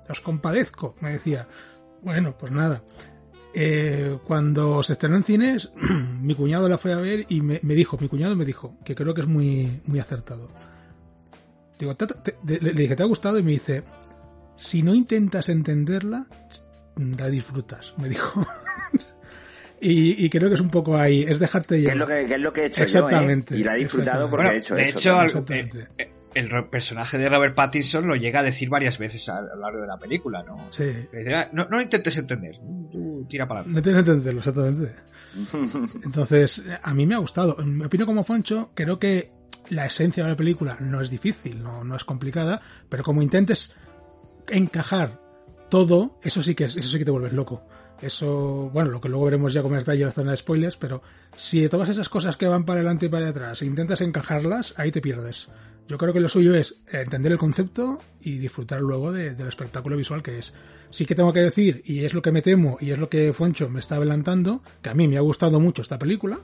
[0.08, 0.94] os compadezco.
[1.00, 1.48] Me decía,
[2.02, 2.84] bueno, pues nada.
[3.52, 5.72] Eh, cuando se estrenó en cines,
[6.20, 8.94] mi cuñado la fue a ver y me, me dijo, mi cuñado me dijo, que
[8.94, 10.48] creo que es muy, muy acertado.
[11.80, 13.36] Digo, "¿Te- te- te-?" le le dije, ¿te ha gustado?
[13.40, 13.82] Y me dice,
[14.58, 16.26] si no intentas entenderla,
[16.96, 18.44] la disfrutas, me dijo.
[19.80, 21.94] y, y creo que es un poco ahí, es dejarte ¿Qué llevar.
[21.94, 23.60] es lo que, qué es lo que he hecho Exactamente, yo, eh?
[23.60, 24.98] Y la he disfrutado porque Bueno, he hecho de eso.
[24.98, 25.88] hecho, Exactamente.
[25.96, 29.80] eh, el personaje de Robert Pattinson lo llega a decir varias veces a, lo largo
[29.80, 30.66] de la película, ¿no?
[30.70, 32.56] Sí, dice, "Ah, no, no lo intentes entender,
[32.92, 33.90] tú tira para adelante.
[33.90, 34.94] no que entenderlo, exactamente.
[36.04, 37.56] Entonces, a mí me ha gustado.
[37.64, 39.30] Me opino como Foncho, creo que
[39.70, 43.74] la esencia de la película no es difícil, no, no es complicada, pero como intentes
[44.50, 45.12] encajar
[45.70, 47.62] todo, eso sí que es, eso sí que te vuelves loco.
[48.00, 51.02] Eso, bueno, lo que luego veremos ya como está ya la zona de spoilers, pero
[51.36, 55.00] si todas esas cosas que van para adelante y para atrás intentas encajarlas, ahí te
[55.00, 55.48] pierdes.
[55.88, 59.96] Yo creo que lo suyo es entender el concepto y disfrutar luego de- del espectáculo
[59.96, 60.54] visual que es.
[60.90, 63.32] Sí que tengo que decir, y es lo que me temo, y es lo que
[63.32, 66.38] Foncho me está adelantando, que a mí me ha gustado mucho esta película,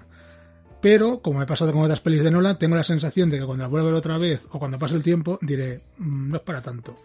[0.81, 3.47] pero como me he pasado con otras pelis de Nolan, tengo la sensación de que
[3.47, 6.37] cuando la vuelva a ver otra vez o cuando pase el tiempo, diré, "Mm, no
[6.37, 6.99] es para tanto.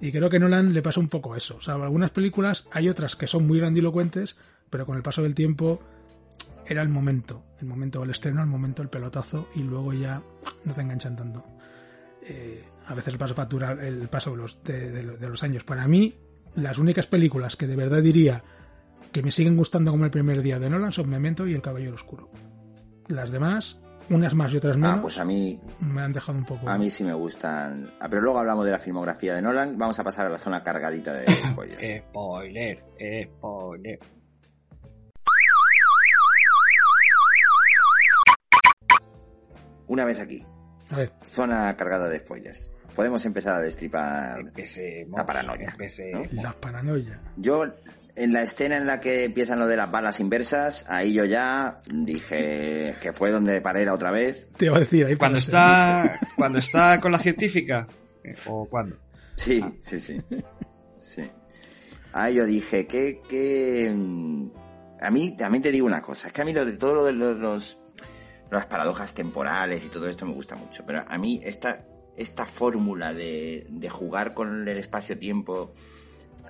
[0.00, 1.56] Y creo que Nolan le pasa un poco eso.
[1.56, 4.36] O sea, algunas películas hay otras que son muy grandilocuentes,
[4.70, 5.80] pero con el paso del tiempo
[6.66, 10.22] era el momento, el momento del estreno, el momento del pelotazo y luego ya
[10.64, 11.44] no te enganchan tanto.
[12.22, 15.64] Eh, a veces el paso factura el paso de los, de los años.
[15.64, 16.14] Para mí,
[16.54, 18.42] las únicas películas que de verdad diría
[19.12, 21.94] que me siguen gustando como el primer día de Nolan son Memento y El Caballero
[21.94, 22.30] Oscuro.
[23.08, 23.80] Las demás,
[24.10, 26.68] unas más y otras menos, Ah, pues a mí, me han dejado un poco...
[26.68, 27.92] a mí sí me gustan.
[28.00, 29.78] Ah, pero luego hablamos de la filmografía de Nolan.
[29.78, 31.98] Vamos a pasar a la zona cargadita de spoilers.
[32.08, 32.84] Spoiler,
[33.38, 33.98] spoiler.
[39.86, 40.44] Una vez aquí,
[40.90, 42.72] A ver, zona cargada de spoilers.
[42.94, 44.40] Podemos empezar a destripar.
[44.40, 45.16] Empecemos.
[45.18, 46.32] La paranoia, Empecemos.
[46.32, 47.20] la paranoia.
[47.36, 47.64] Yo,
[48.22, 51.80] en la escena en la que empiezan lo de las balas inversas, ahí yo ya
[51.92, 54.50] dije que fue donde paré la otra vez.
[54.56, 57.86] Te iba a decir ahí Cuando está, cuando está con la científica.
[58.46, 58.96] ¿O cuándo?
[59.36, 60.20] Sí, sí, sí.
[60.98, 61.22] Sí.
[62.12, 63.88] Ahí yo dije que, que...
[65.00, 67.04] A mí también te digo una cosa, es que a mí lo de todo lo
[67.04, 67.78] de los, los-
[68.50, 71.84] las paradojas temporales y todo esto me gusta mucho, pero a mí esta,
[72.16, 75.72] esta fórmula de, de jugar con el espacio-tiempo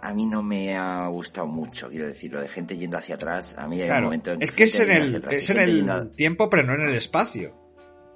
[0.02, 3.56] a mí no me ha gustado mucho, quiero decir, lo de gente yendo hacia atrás,
[3.58, 5.90] a mí hay un momento en es que es en el, atrás es en el
[5.90, 7.54] a- tiempo, pero no en el espacio.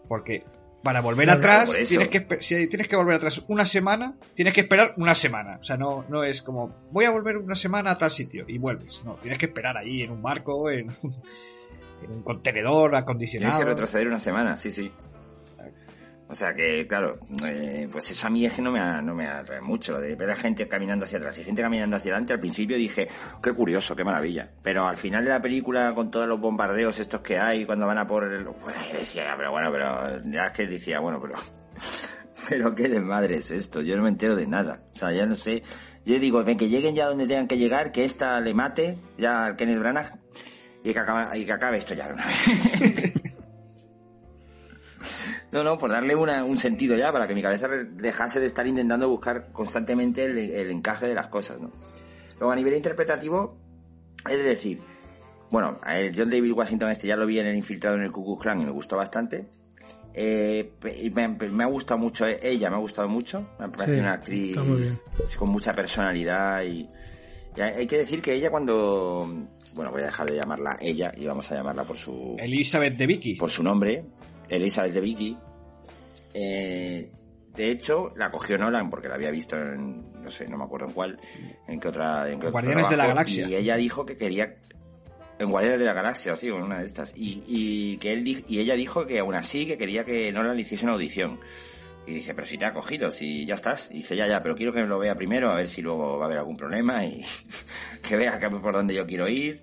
[0.09, 0.45] Porque
[0.83, 4.93] para volver atrás, tienes que, si tienes que volver atrás una semana, tienes que esperar
[4.99, 5.59] una semana.
[5.61, 8.59] O sea, no, no es como, voy a volver una semana a tal sitio y
[8.59, 9.03] vuelves.
[9.05, 11.15] No, tienes que esperar ahí en un barco, en, un-
[12.03, 13.59] en un contenedor Tienes acondicionado.
[13.61, 14.93] que retroceder una semana, sí, sí.
[16.35, 19.15] O sea que, claro, eh, pues eso a mí es que no me, ha- no
[19.15, 22.33] me atrae mucho, de ver a gente caminando hacia atrás y gente caminando hacia adelante.
[22.33, 23.07] Al principio dije,
[23.41, 24.51] qué curioso, qué maravilla.
[24.61, 27.99] Pero al final de la película, con todos los bombardeos estos que hay, cuando van
[27.99, 28.43] a por el...
[28.43, 31.35] Bueno, decía, pero bueno, pero ya es que decía, bueno, pero...
[32.49, 34.83] Pero qué desmadre es esto, yo no me entero de nada.
[34.91, 35.63] O sea, ya no sé.
[36.05, 39.47] Yo digo, ven que lleguen ya donde tengan que llegar, que esta le mate, ya
[39.47, 40.11] al Kenneth Branagh,
[40.83, 43.13] y que, acabe, y que acabe esto ya de una vez.
[45.53, 48.67] No, no, por darle una- un sentido ya, para que mi cabeza dejase de estar
[48.67, 51.73] intentando buscar constantemente el, el encaje de las cosas, ¿no?
[52.39, 53.57] Luego, a nivel interpretativo,
[54.29, 54.81] es decir,
[55.51, 58.11] bueno, a el John David Washington este ya lo vi en el infiltrado en el
[58.11, 59.49] Ku Klux Klan y me gustó bastante.
[60.17, 60.73] Eh,
[61.15, 63.49] me, me ha gustado mucho e- ella, me ha gustado mucho.
[63.59, 64.57] Me parece Sí, una actriz
[65.37, 66.87] con mucha personalidad y,
[67.57, 69.29] y hay hay que decir que ella cuando,
[69.75, 73.07] bueno, voy a dejar de llamarla ella y vamos a llamarla por su, Elizabeth de
[73.07, 73.35] Vicky.
[73.35, 74.05] por su nombre,
[74.49, 75.39] Elizabeth de Vicky.
[76.35, 77.11] Eh,
[77.55, 80.87] de hecho, la cogió Nolan porque la había visto en, no sé, no me acuerdo
[80.87, 81.21] en cuál,
[81.69, 83.49] en qué otra, en qué Guardianes de la Galaxia.
[83.49, 84.57] Y ella dijo que quería,
[85.39, 87.17] en Guardianes de la Galaxia, sí, en una de estas.
[87.17, 90.63] Y, y que él, y ella dijo que aún así que quería que Nolan le
[90.63, 91.39] hiciese una audición.
[92.07, 93.91] Y dice, pero si te ha cogido, si ya estás.
[93.93, 96.25] Y dice, ya, ya, pero quiero que lo vea primero, a ver si luego va
[96.25, 97.25] a haber algún problema y
[98.03, 99.63] que vea que por dónde yo quiero ir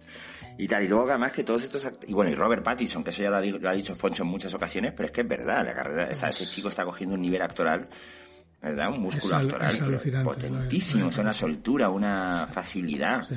[0.63, 0.83] y tal.
[0.83, 3.37] Y luego además que todos estos y bueno, y Robert Pattinson, que eso ya lo
[3.37, 6.07] ha, lo ha dicho Foncho en muchas ocasiones, pero es que es verdad, la carrera,
[6.11, 7.87] o sea, ese chico está cogiendo un nivel actoral,
[8.61, 8.89] ¿verdad?
[8.91, 13.23] Un músculo Es al- actoral es pero potentísimo, sea, una soltura, una facilidad.
[13.27, 13.35] Sí.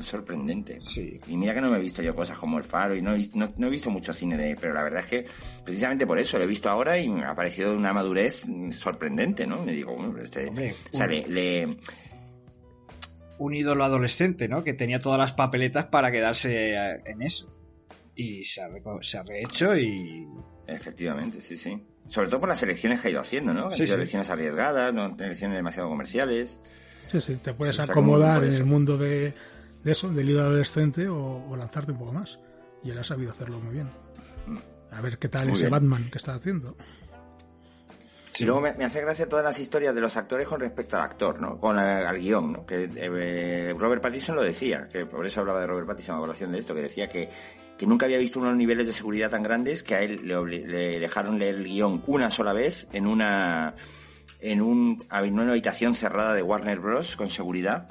[0.00, 0.80] Es sorprendente.
[0.82, 1.20] Sí.
[1.28, 3.16] Y mira que no me he visto yo cosas como El Faro y no he
[3.16, 5.26] visto, no, no he visto mucho cine de pero la verdad es que
[5.64, 9.46] precisamente por eso lo he visto ahora y me ha parecido una madurez mm, sorprendente,
[9.46, 9.62] ¿no?
[9.62, 11.76] Me digo, bueno, este, Hombre, o sea, le-
[13.38, 14.64] un ídolo adolescente, ¿no?
[14.64, 17.54] Que tenía todas las papeletas para quedarse eh, en eso.
[18.14, 20.26] Y se ha, reco- se ha rehecho y...
[20.66, 21.86] efectivamente, sí, sí.
[22.06, 23.68] Sobre todo por las elecciones que ha ido haciendo, ¿no?
[23.68, 24.00] Que Sí, han sido sí.
[24.00, 26.58] elecciones arriesgadas, no elecciones demasiado comerciales.
[27.08, 29.32] Sí, sí, te puedes acomodar en el mundo de,
[29.84, 32.38] de eso, del líder adolescente o, o lanzarte un poco más.
[32.82, 33.88] Y él ha sabido hacerlo muy bien.
[34.90, 35.70] A ver qué tal Muy ese bien.
[35.72, 36.76] Batman que está haciendo.
[38.38, 41.02] Y luego me, me hace gracia todas las historias de los actores con respecto al
[41.02, 41.58] actor, ¿no?
[41.58, 42.66] Con la- al guion, ¿no?
[42.66, 46.52] Que eh, Robert Pattinson lo decía, que por eso hablaba de Robert Pattinson a colación
[46.52, 47.28] de esto, que decía que,
[47.76, 51.00] que nunca había visto unos niveles de seguridad tan grandes que a él le, le
[51.00, 53.74] dejaron leer el guion una sola vez en una
[54.40, 57.16] en un en una habitación cerrada de Warner Bros.
[57.16, 57.88] con seguridad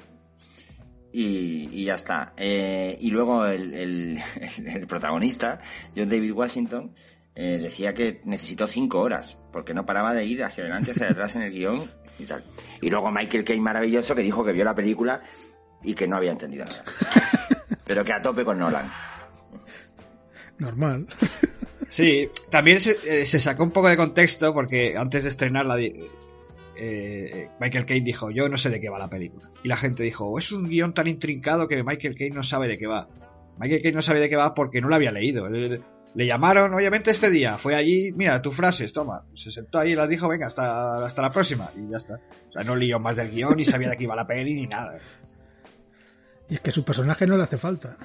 [1.11, 2.33] y, y ya está.
[2.37, 4.19] Eh, y luego el, el,
[4.65, 5.59] el protagonista,
[5.95, 6.93] John David Washington,
[7.39, 11.35] eh, decía que necesitó cinco horas, porque no paraba de ir hacia adelante, hacia atrás
[11.35, 12.43] en el guion y tal.
[12.81, 15.21] Y luego Michael Caine maravilloso que dijo que vio la película
[15.83, 16.83] y que no había entendido nada.
[17.85, 18.89] Pero que a tope con Nolan.
[20.57, 21.05] Normal.
[21.87, 27.49] Sí, también se, eh, se sacó un poco de contexto porque antes de estrenarla eh,
[27.59, 29.51] Michael Caine dijo, yo no sé de qué va la película.
[29.63, 32.79] Y la gente dijo, es un guion tan intrincado que Michael Caine no sabe de
[32.79, 33.07] qué va.
[33.59, 35.47] Michael Caine no sabe de qué va porque no lo había leído.
[35.47, 35.79] Le,
[36.15, 37.57] le llamaron, obviamente, este día.
[37.57, 39.23] Fue allí, mira, tus frases, toma.
[39.35, 41.69] Se sentó ahí y las dijo, venga, hasta, hasta la próxima.
[41.75, 42.15] Y ya está.
[42.49, 44.65] O sea, no leyó más del guion, ni sabía de qué iba la peli, ni
[44.67, 44.95] nada.
[46.49, 47.97] Y es que su personaje no le hace falta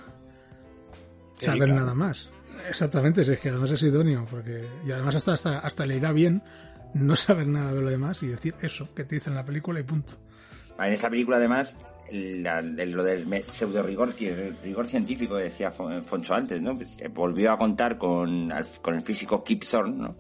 [1.38, 1.80] Sí, saber claro.
[1.80, 2.30] nada más.
[2.68, 6.12] Exactamente, si es que además es idóneo, porque y además hasta, hasta, hasta le irá
[6.12, 6.42] bien
[6.94, 9.80] no saber nada de lo demás y decir eso que te dice en la película
[9.80, 10.14] y punto.
[10.86, 11.78] En esta película, además,
[12.10, 14.14] la, lo del pseudo rigor,
[14.62, 16.76] rigor científico que decía Foncho antes, ¿no?
[16.76, 20.16] Pues, eh, volvió a contar con, con el físico Kip Thorne, ¿no?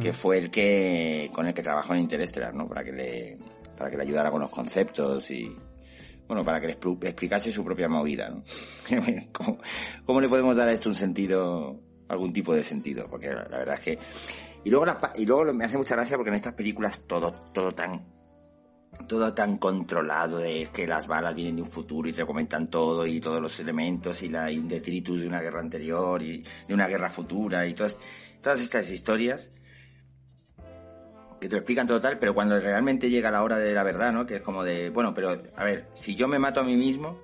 [0.00, 2.68] Que fue el que, con el que trabajó en Interestelar, ¿no?
[2.68, 3.38] Para que le,
[3.78, 5.56] para que le ayudara con los conceptos y,
[6.26, 8.42] bueno, para que le explicase su propia movida, ¿no?
[9.32, 9.58] ¿Cómo,
[10.04, 13.06] ¿Cómo, le podemos dar a esto un sentido, algún tipo de sentido?
[13.08, 13.98] Porque la, verdad es que,
[14.64, 14.86] y luego,
[15.16, 18.04] y luego me hace mucha gracia porque en estas películas todo, todo tan,
[19.06, 23.06] todo tan controlado de que las balas vienen de un futuro y te comentan todo
[23.06, 27.08] y todos los elementos y la detritus de una guerra anterior y de una guerra
[27.08, 27.98] futura y todas,
[28.40, 29.52] todas estas historias
[31.40, 34.24] que te explican todo tal, pero cuando realmente llega la hora de la verdad, ¿no?
[34.24, 37.20] Que es como de, bueno, pero a ver, si yo me mato a mí mismo,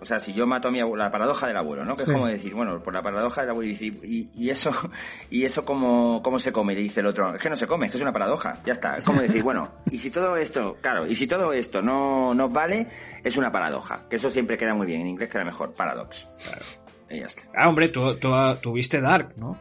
[0.00, 1.96] o sea, si yo mato a mi abuelo, la paradoja del abuelo, ¿no?
[1.96, 4.70] Que es como decir, bueno, por la paradoja del abuelo, y, y, eso,
[5.30, 7.86] y eso cómo, cómo se come, le dice el otro, es que no se come,
[7.86, 8.98] es que es una paradoja, ya está.
[8.98, 12.52] Es como decir, bueno, y si todo esto, claro, y si todo esto no nos
[12.52, 12.88] vale,
[13.24, 16.28] es una paradoja, que eso siempre queda muy bien, en inglés queda mejor, paradox.
[16.44, 16.64] Claro.
[17.08, 17.42] Y ya está.
[17.56, 18.30] Ah, hombre, tú, tú,
[18.60, 19.58] tú viste Dark, ¿no?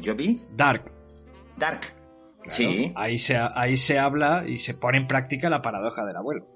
[0.00, 0.42] ¿Yo vi?
[0.54, 0.90] Dark.
[1.56, 1.80] Dark.
[2.48, 2.92] sí.
[2.96, 6.53] Ahí se, ahí se habla y se pone en práctica la paradoja del abuelo.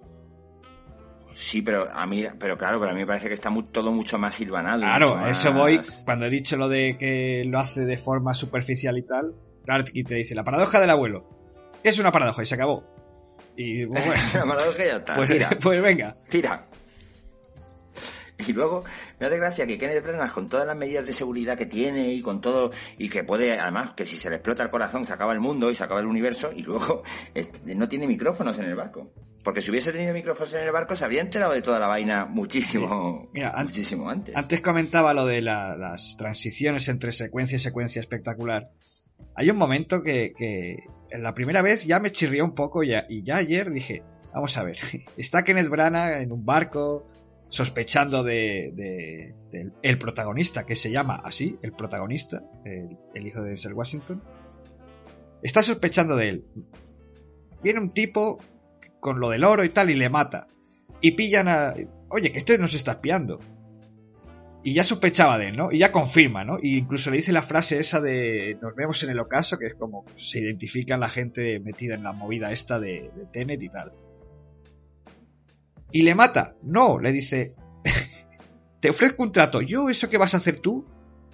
[1.38, 4.18] Sí, pero a mí, pero claro, pero a mí me parece que está todo mucho
[4.18, 4.80] más silvanado.
[4.80, 9.02] Claro, eso voy, cuando he dicho lo de que lo hace de forma superficial y
[9.02, 9.36] tal,
[9.92, 11.28] y te dice, la paradoja del abuelo.
[11.84, 12.82] Es una paradoja y se acabó.
[13.56, 15.14] Y bueno, es una paradoja y ya está.
[15.14, 16.16] Pues, pues venga.
[16.28, 16.66] Tira.
[18.44, 18.82] Y luego
[19.20, 22.20] me hace gracia que Kenneth Branagh con todas las medidas de seguridad que tiene y
[22.20, 25.32] con todo y que puede además que si se le explota el corazón se acaba
[25.32, 27.04] el mundo y se acaba el universo y luego
[27.76, 29.12] no tiene micrófonos en el barco.
[29.48, 32.26] Porque si hubiese tenido micrófonos en el barco se habría enterado de toda la vaina
[32.26, 34.36] muchísimo, muchísimo antes.
[34.36, 38.68] Antes comentaba lo de las transiciones entre secuencia y secuencia espectacular.
[39.34, 40.80] Hay un momento que, que
[41.10, 42.90] en la primera vez ya me chirrió un poco y
[43.24, 44.02] ya ayer dije,
[44.34, 44.76] vamos a ver,
[45.16, 47.06] está Kenneth Branagh en un barco
[47.48, 49.34] sospechando de,
[49.80, 54.22] el protagonista, que se llama así, el protagonista, el, hijo de Sir Washington,
[55.42, 56.44] está sospechando de él.
[57.62, 58.40] Viene un tipo
[59.00, 60.48] con lo del oro y tal y le mata.
[61.00, 61.74] Y pillan a...
[62.10, 63.38] Oye, que este nos está espiando.
[64.64, 65.70] Y ya sospechaba de él, ¿no?
[65.70, 66.58] Y ya confirma, ¿no?
[66.60, 70.04] Incluso le dice la frase esa de nos vemos en el ocaso, que es como
[70.16, 73.92] se identifica la gente metida en la movida esta de, de Tenet y tal.
[75.90, 76.56] ¿Y le mata?
[76.62, 77.54] No, le dice,
[78.80, 80.84] te ofrezco un trato, yo eso que vas a hacer tú,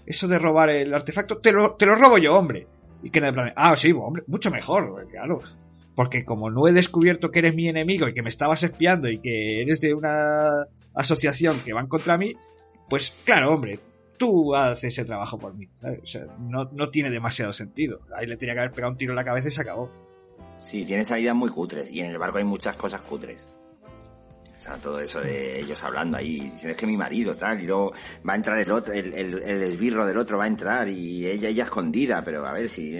[0.06, 2.68] eso de robar el artefacto, te lo, te lo robo yo, hombre.
[3.02, 5.40] Y que plan, ah, sí, hombre, mucho mejor, claro.
[5.95, 9.20] Porque como no he descubierto que eres mi enemigo y que me estabas espiando y
[9.20, 12.34] que eres de una asociación que van contra mí,
[12.88, 13.78] pues claro, hombre,
[14.16, 15.68] tú haces ese trabajo por mí.
[16.03, 18.01] O sea, no, no tiene demasiado sentido.
[18.16, 19.90] Ahí le tenía que haber pegado un tiro en la cabeza y se acabó.
[20.59, 23.49] Sí, tiene salidas muy cutres y en el barco hay muchas cosas cutres.
[24.57, 27.66] O sea, todo eso de ellos hablando ahí, diciendo es que mi marido tal, y
[27.66, 27.92] luego
[28.26, 31.51] va a entrar el otro, el, el, esbirro del otro va a entrar y ella,
[31.51, 32.97] ella escondida, pero a ver si,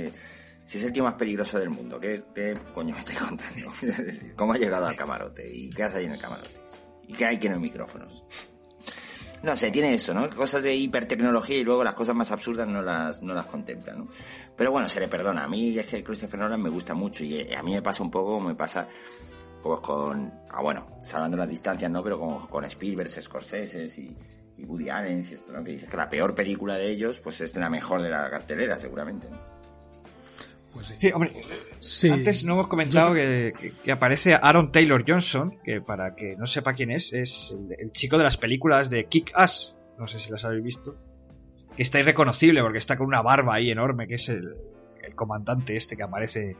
[0.65, 3.71] si es el tío más peligroso del mundo, ¿qué, qué coño me estáis contando?
[4.37, 5.49] ¿Cómo ha llegado al camarote?
[5.49, 6.59] ¿Y qué hace ahí en el camarote?
[7.07, 8.25] ¿Y qué hay que en los micrófonos?
[9.43, 10.31] No sé, tiene eso, ¿no?
[10.31, 14.09] Cosas de hipertecnología y luego las cosas más absurdas no las, no las contempla, ¿no?
[14.57, 15.45] Pero bueno, se le perdona.
[15.45, 18.11] A mí es que Christopher Nolan me gusta mucho y a mí me pasa un
[18.11, 18.89] poco me pasa
[19.63, 22.03] pues con, ah, bueno, salvando las distancias, ¿no?
[22.03, 24.17] Pero con, con Spielberg, Scorsese y,
[24.57, 25.63] y Woody Allen y esto, ¿no?
[25.63, 28.79] Que dices que la peor película de ellos, pues es la mejor de la cartelera,
[28.79, 29.29] seguramente,
[30.75, 31.13] Pues sí.
[31.13, 31.31] hombre,
[32.11, 33.53] antes no hemos comentado que,
[33.85, 38.19] que, aparece Aaron Taylor Johnson, que para que no sepa quién es, es el, chico
[38.19, 40.97] de las películas de Kick Ass, no sé si las habéis visto,
[41.77, 44.57] que está irreconocible porque está con una barba ahí enorme, que es el,
[45.01, 46.57] el comandante este que aparece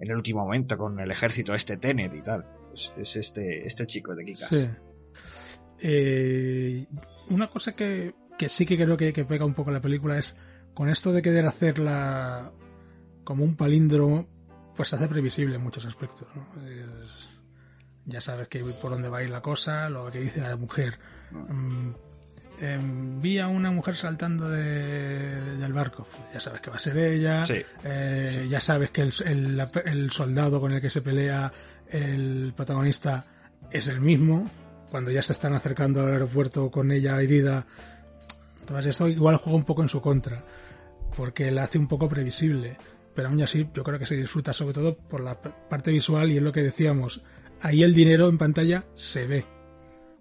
[0.00, 2.44] en el último momento con el ejército este Tenet y tal.
[2.74, 4.48] Es, este, este chico de Kikas.
[4.48, 4.68] Sí.
[5.80, 6.86] Eh,
[7.30, 10.36] una cosa que, que, sí que creo que, que, pega un poco la película es
[10.74, 12.52] con esto de querer hacerla
[13.28, 14.26] como un palíndromo,
[14.74, 16.26] pues se hace previsible en muchos aspectos.
[18.06, 20.98] ya sabes que por dónde va a ir la cosa, lo que dice la mujer.
[21.30, 26.06] Mm, vi a una mujer saltando del barco.
[26.32, 27.44] Ya sabes que va a ser ella.
[27.84, 31.52] Eh, ya sabes que el, soldado con el que se pelea
[31.90, 33.26] el protagonista
[33.70, 34.50] es el mismo.
[34.90, 37.66] Cuando ya se están acercando al aeropuerto con ella herida.
[38.60, 40.46] Entonces esto igual juega un poco en su contra.
[41.14, 42.78] Porque la hace un poco previsible.
[43.18, 46.36] Pero aún así yo creo que se disfruta sobre todo por la parte visual y
[46.36, 47.22] es lo que decíamos.
[47.60, 49.44] Ahí el dinero en pantalla se ve.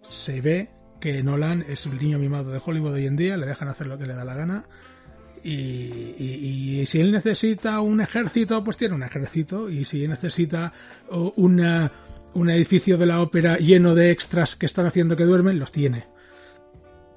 [0.01, 3.67] Se ve que Nolan es el niño mimado de Hollywood hoy en día, le dejan
[3.67, 4.65] hacer lo que le da la gana
[5.43, 5.53] Y,
[6.17, 9.69] y, si él necesita un ejército, pues tiene un ejército.
[9.69, 10.73] Y si necesita
[11.35, 11.91] una,
[12.33, 16.05] un edificio de la ópera lleno de extras que están haciendo que duermen, los tiene.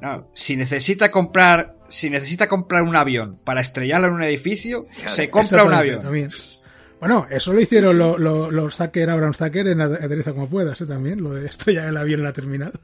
[0.01, 5.29] No, si necesita comprar, si necesita comprar un avión para estrellarlo en un edificio, se
[5.29, 6.03] compra un avión.
[6.03, 6.31] También.
[7.01, 10.87] Bueno, eso lo hicieron los, los, los Zucker, Abraham Zucker en Aterriza como puedas, ¿eh?
[10.87, 12.73] también, lo de estrellar el avión en la terminal.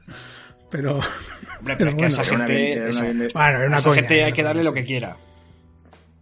[0.69, 3.29] Pero, Hombre, pero, pero bueno, esa gente, eso, de...
[3.33, 5.15] bueno, una esa coña, gente hay que darle lo que quiera.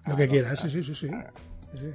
[0.06, 1.08] Lo que quiera, sí, sí, sí, sí.
[1.08, 1.88] sí.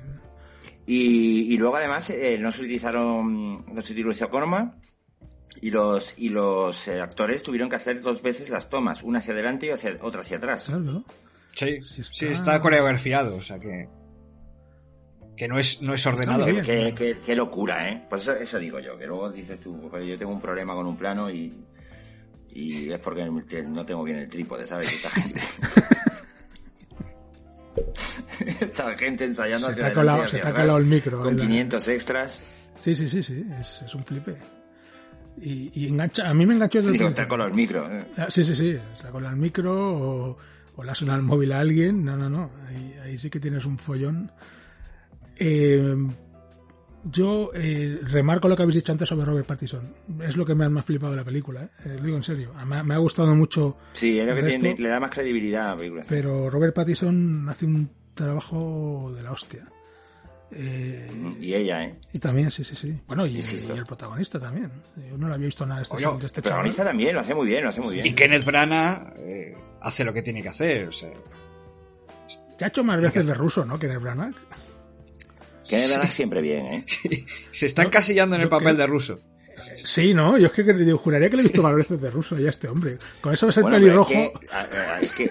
[0.85, 4.80] Y, y, luego además eh, no se utilizaron, no se utilizó Corma
[5.61, 9.35] y los y los eh, actores tuvieron que hacer dos veces las tomas, una hacia
[9.35, 10.65] adelante y hacia, otra hacia atrás.
[10.65, 11.05] Claro.
[11.55, 12.15] Sí, sí está...
[12.15, 13.89] sí, está coreografiado, o sea que
[15.37, 16.45] que no es no es ordenado.
[16.45, 18.07] Qué, qué, qué, qué, locura, ¿eh?
[18.09, 20.97] Pues eso, eso, digo yo, que luego dices tú, yo tengo un problema con un
[20.97, 21.53] plano y
[22.53, 24.93] y es porque no tengo bien el trípode, ¿sabes?
[24.93, 25.41] Esta gente,
[28.65, 31.21] Esta gente ensayando se está colado, se está colado el micro.
[31.21, 32.43] Con 500 extras.
[32.79, 34.37] Sí, sí, sí, sí, es, es un flipe.
[35.41, 37.85] Y, y, engancha, a mí me enganchó desde sí, está colado el micro.
[37.91, 38.05] ¿eh?
[38.29, 40.37] Sí, sí, sí, está colado el micro o,
[40.77, 42.05] o le ha sonado el móvil a alguien.
[42.05, 44.31] No, no, no, ahí, ahí sí que tienes un follón.
[45.37, 45.97] Eh,
[47.05, 49.95] yo eh, remarco lo que habéis dicho antes sobre Robert Pattinson.
[50.23, 51.97] Es lo que me ha más flipado de la película, ¿eh?
[51.97, 52.53] lo digo en serio.
[52.67, 53.79] Me, me, ha gustado mucho.
[53.93, 56.05] Sí, es lo que tiene, le da más credibilidad a la película.
[56.09, 59.65] Pero Robert Pattinson hace un trabajo de la hostia.
[60.53, 61.07] Eh,
[61.41, 61.95] y ella, ¿eh?
[62.13, 62.99] Y también, sí, sí, sí.
[63.07, 64.71] Bueno, y, y el protagonista también.
[65.09, 66.91] Yo no lo había visto nada de este, Oye, de este El protagonista chaval.
[66.93, 68.07] también, lo hace muy bien, lo hace muy bien.
[68.07, 71.11] Y Kenneth Branagh eh, hace lo que tiene que hacer, o sea...
[72.59, 73.79] Ya ha hecho más veces de ruso, ¿no?
[73.79, 74.35] Kenneth Branagh.
[75.69, 76.85] Kenneth Branagh siempre bien, ¿eh?
[76.87, 79.21] Sí, se está encasillando en el papel de ruso.
[79.85, 82.37] Sí, no, yo es que yo juraría que le he visto más veces de ruso
[82.39, 82.99] ya a este hombre.
[83.21, 84.13] Con eso es el bueno, pelirrojo.
[85.01, 85.31] Es que, es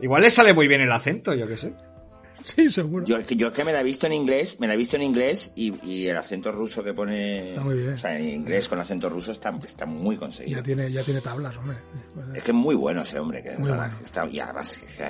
[0.00, 1.72] Igual le sale muy bien el acento, yo qué sé.
[2.54, 3.06] Sí, seguro.
[3.06, 5.52] Yo, yo que me la he visto en inglés, me la he visto en inglés
[5.56, 7.50] y, y el acento ruso que pone.
[7.50, 7.94] Está muy bien.
[7.94, 10.58] O sea, en inglés con acento ruso está, está muy conseguido.
[10.58, 11.78] Ya tiene, ya tiene tablas, hombre.
[12.34, 13.42] Es que es muy bueno ese hombre.
[13.42, 13.86] Que muy bueno.
[14.02, 15.04] está, y además que, que,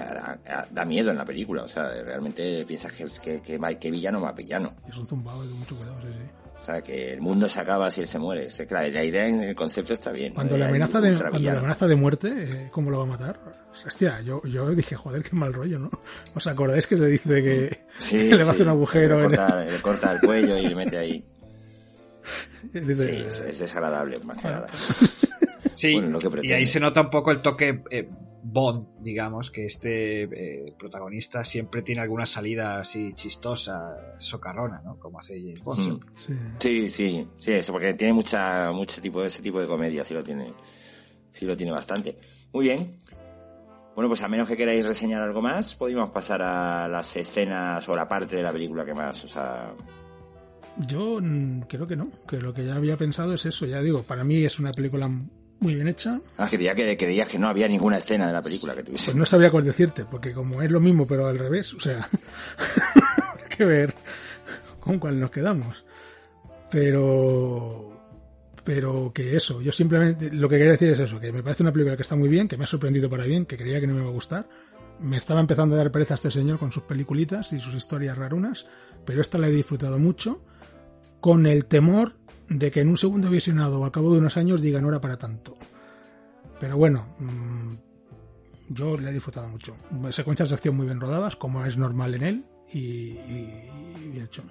[0.70, 1.64] da miedo en la película.
[1.64, 4.76] O sea, realmente piensas que, que, que, que villano más villano.
[4.88, 6.43] Es un zumbado de mucho cuidado, sí, sí.
[6.64, 8.48] O sea, que el mundo se acaba si él se muere.
[8.66, 10.32] Claro, la idea en el concepto está bien.
[10.32, 13.38] Cuando, la amenaza, de, cuando la amenaza de muerte, eh, ¿cómo lo va a matar?
[13.86, 15.90] Hostia, yo, yo dije, joder, qué mal rollo, ¿no?
[16.34, 19.16] ¿Os acordáis que se dice que, sí, que le va sí, a hacer un agujero?
[19.16, 21.24] Le corta, le corta el cuello y le mete ahí.
[22.72, 24.66] Dice, sí, es, es, desagradable, más que nada.
[25.84, 28.08] Sí, bueno, y ahí se nota un poco el toque eh,
[28.42, 34.98] Bond, digamos, que este eh, protagonista siempre tiene alguna salida así chistosa, socarrona, ¿no?
[34.98, 35.80] Como hace James Bond.
[35.80, 36.00] Mm.
[36.16, 36.34] Sí.
[36.58, 40.14] sí, sí, sí, eso, porque tiene mucha, mucho tipo de ese tipo de comedia, sí
[40.14, 40.54] lo tiene,
[41.30, 42.16] sí lo tiene bastante.
[42.54, 42.96] Muy bien.
[43.94, 47.94] Bueno, pues a menos que queráis reseñar algo más, podemos pasar a las escenas o
[47.94, 49.74] la parte de la película que más os ha...
[50.88, 51.20] Yo
[51.68, 54.42] creo que no, que lo que ya había pensado es eso, ya digo, para mí
[54.44, 55.08] es una película
[55.60, 56.20] muy bien hecha.
[56.36, 59.06] Ah, creía que creías que no había ninguna escena de la película que tuviese.
[59.06, 61.98] Pues no sabría cuál decirte, porque como es lo mismo pero al revés, o sea,
[63.42, 63.94] hay que ver
[64.80, 65.84] con cuál nos quedamos.
[66.70, 67.94] Pero
[68.64, 71.72] pero que eso, yo simplemente lo que quería decir es eso, que me parece una
[71.72, 73.92] película que está muy bien, que me ha sorprendido para bien, que creía que no
[73.92, 74.48] me iba a gustar.
[75.00, 78.16] Me estaba empezando a dar pereza a este señor con sus peliculitas y sus historias
[78.16, 78.66] rarunas,
[79.04, 80.42] pero esta la he disfrutado mucho,
[81.20, 82.14] con el temor
[82.48, 85.00] de que en un segundo visionado o al cabo de unos años diga no era
[85.00, 85.56] para tanto.
[86.60, 87.74] Pero bueno, mmm,
[88.68, 89.76] yo le he disfrutado mucho.
[90.10, 93.12] Secuencias de acción muy bien rodadas, como es normal en él, y,
[94.10, 94.44] bien hecho.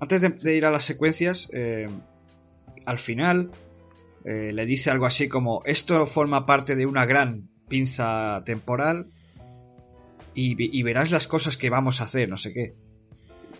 [0.00, 1.88] Antes de, ir a las secuencias, eh,
[2.84, 3.52] al final
[4.24, 9.06] eh, le dice algo así como esto forma parte de una gran pinza temporal
[10.34, 12.74] y, verás las cosas que vamos a hacer, no sé qué.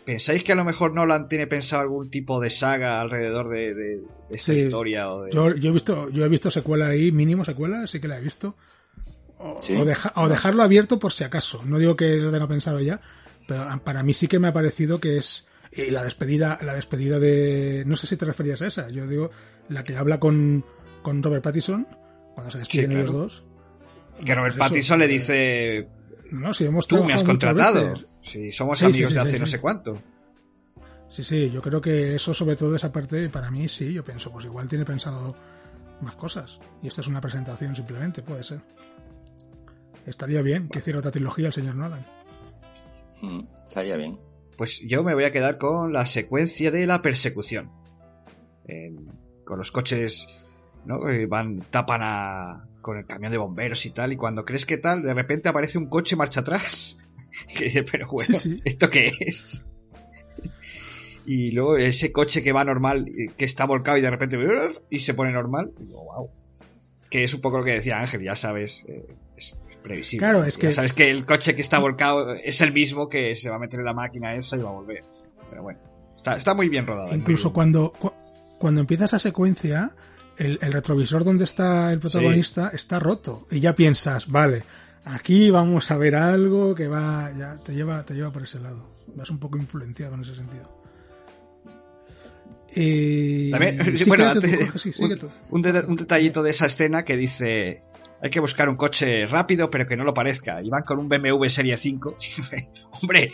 [0.05, 3.85] ¿Pensáis que a lo mejor Nolan tiene pensado algún tipo de saga alrededor de, de,
[3.97, 4.59] de esta Sí.
[4.61, 5.11] historia?
[5.13, 5.31] O de...
[5.33, 8.21] Yo, yo he visto, yo he visto secuela ahí, mínimo secuela, sí que la he
[8.21, 8.57] visto.
[9.39, 9.77] O, Sí.
[9.77, 11.63] o deja- o dejarlo abierto por si acaso.
[11.65, 13.01] No digo que lo tenga pensado ya,
[13.47, 17.19] pero para mí sí que me ha parecido que es y la despedida, la despedida
[17.19, 19.31] de, no sé si te referías a esa, yo digo
[19.71, 20.65] la que habla con,
[21.03, 21.87] con Robert Pattinson
[22.35, 23.09] cuando se despiden Sí, claro.
[23.09, 23.45] ellos dos.
[24.25, 25.89] Que Robert Eso, Pattinson le eh, dice
[26.33, 27.95] No, si hemos tú me has contratado.
[28.23, 29.53] Si somos Sí, amigos sí, sí, de hace sí, no sí.
[29.53, 29.99] sé cuánto.
[31.09, 34.33] Sí, sí, yo creo que eso, sobre todo esa parte, para mí sí, yo pienso,
[34.33, 35.37] pues igual tiene pensado
[36.01, 36.59] más cosas.
[36.83, 38.61] Y esta es una presentación simplemente, puede ser.
[40.07, 42.05] Estaría bien que hiciera otra trilogía el señor Nolan.
[43.21, 44.19] Mm, estaría bien.
[44.57, 47.71] Pues yo me voy a quedar con la secuencia de la persecución.
[48.67, 48.95] Eh,
[49.45, 50.27] con los coches,
[50.87, 51.05] ¿no?
[51.05, 54.77] Que van, tapan a, con el camión de bomberos y tal, y cuando crees que
[54.77, 56.99] tal, de repente aparece un coche marcha atrás.
[57.49, 59.65] y dice, pero bueno, ¿esto qué es?
[61.27, 63.07] y luego ese coche que va normal,
[63.37, 64.37] que está volcado y de repente
[64.91, 66.31] y se pone normal, wow.
[67.11, 69.07] Que es un poco lo que decía Ángel, ya sabes, eh,
[69.37, 70.27] es, previsible.
[70.27, 70.73] Claro, es ya que.
[70.73, 73.81] sabes que el coche que está volcado es el mismo que se va a meter
[73.81, 75.05] en la máquina esa y va a volver.
[75.51, 75.81] Pero bueno,
[76.17, 77.15] está, está muy bien rodado.
[77.15, 77.93] Incluso cuando,
[78.59, 79.93] cuando empieza esa secuencia,
[80.43, 82.77] el, el, retrovisor donde está el protagonista sí.
[82.77, 83.47] está roto.
[83.51, 84.65] Y ya piensas, vale,
[85.05, 88.91] aquí vamos a ver algo que va, ya te lleva, te lleva por ese lado.
[89.15, 90.83] Vas un poco influenciado en ese sentido.
[92.75, 95.19] Eh, También, sí, bueno, tú, te, Jorge, sí, un,
[95.51, 97.83] un, de, un, detallito de esa escena que dice
[98.23, 100.63] hay que buscar un coche rápido pero que no lo parezca.
[100.63, 102.17] Y van con un BMW Serie 5.
[103.03, 103.33] Hombre,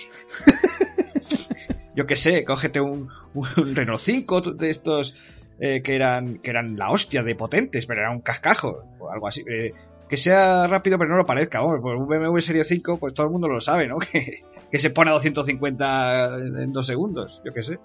[1.94, 5.14] yo qué sé, cógete un, un, Renault 5 de estos
[5.58, 9.28] eh, que eran que eran la hostia de potentes, pero era un cascajo o algo
[9.28, 9.44] así.
[9.48, 9.72] Eh,
[10.08, 11.62] que sea rápido pero no lo parezca.
[11.62, 13.98] Hombre, pues un BMW Serie 5, pues todo el mundo lo sabe, ¿no?
[14.12, 17.78] Que, que se pone a 250 en dos segundos, yo qué sé.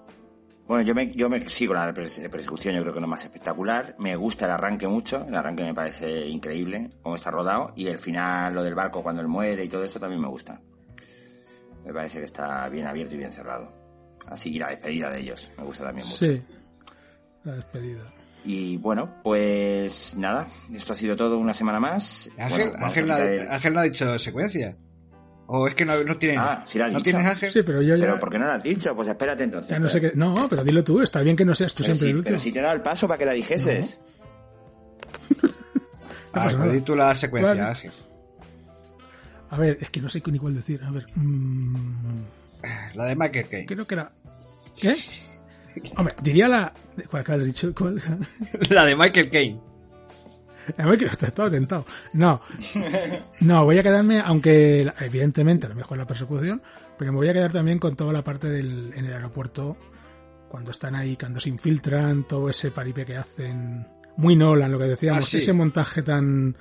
[0.66, 3.96] Bueno, yo me, yo me sigo la persecución, yo creo que es lo más espectacular.
[3.98, 7.74] Me gusta el arranque mucho, el arranque me parece increíble, cómo está rodado.
[7.76, 10.62] Y el final, lo del barco cuando él muere y todo eso también me gusta.
[11.84, 13.70] Me parece que está bien abierto y bien cerrado.
[14.28, 16.24] Así, y la despedida de ellos, me gusta también mucho.
[16.24, 16.42] Sí,
[17.44, 18.02] la despedida.
[18.44, 22.30] Y bueno, pues nada, esto ha sido todo una semana más.
[22.38, 23.48] Ángel, bueno, Ángel, no, el...
[23.48, 24.76] Ángel no ha dicho secuencia.
[25.46, 27.10] ¿O es que no, no tiene Ah, si la has ¿No dicho.
[27.10, 27.52] tienes Ángel?
[27.52, 28.06] Sí, pero yo ya...
[28.06, 28.94] Pero ¿por qué no lo has dicho?
[28.96, 29.70] Pues espérate entonces.
[29.70, 30.12] Ya no, sé qué...
[30.14, 32.30] no, pero dilo tú, está bien que no seas tú pero siempre sí, el último.
[32.30, 34.00] Pero si te he dado el paso para que la dijeses.
[35.30, 35.50] No.
[36.34, 37.68] ah, pues di tú la secuencia.
[37.68, 37.92] Ángel.
[39.50, 40.82] A ver, es que no sé ni cuál decir.
[40.82, 41.04] A ver.
[41.14, 42.24] Mmm...
[42.94, 43.66] La de Michael.
[43.66, 44.12] Creo que era.
[44.80, 44.96] ¿Qué?
[45.96, 46.72] Hombre, diría la.
[47.10, 47.72] ¿Cuál que has dicho?
[47.76, 48.00] ¿Cuál?
[48.70, 49.60] la de Michael Caine.
[50.78, 51.84] A ver, que estaba tentado.
[52.14, 52.40] No.
[53.40, 56.62] No, voy a quedarme, aunque evidentemente a lo mejor la persecución,
[56.96, 59.76] pero me voy a quedar también con toda la parte del, en el aeropuerto,
[60.48, 63.86] cuando están ahí, cuando se infiltran, todo ese paripé que hacen.
[64.16, 65.38] Muy Nolan, lo que decíamos, Ah, sí.
[65.38, 66.56] ese montaje tan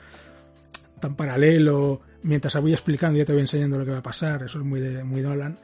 [0.99, 4.57] tan paralelo, mientras voy explicando ya te voy enseñando lo que va a pasar, eso
[4.59, 5.59] es muy de muy Nolan.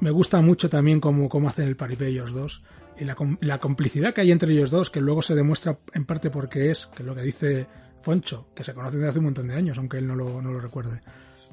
[0.00, 2.62] Me gusta mucho también cómo, cómo hacen el paripé ellos dos
[2.98, 6.30] y la, la, complicidad que hay entre ellos dos, que luego se demuestra en parte
[6.30, 7.66] porque es, que es lo que dice
[8.00, 10.52] Foncho, que se conocen desde hace un montón de años, aunque él no lo, no
[10.52, 11.00] lo recuerde.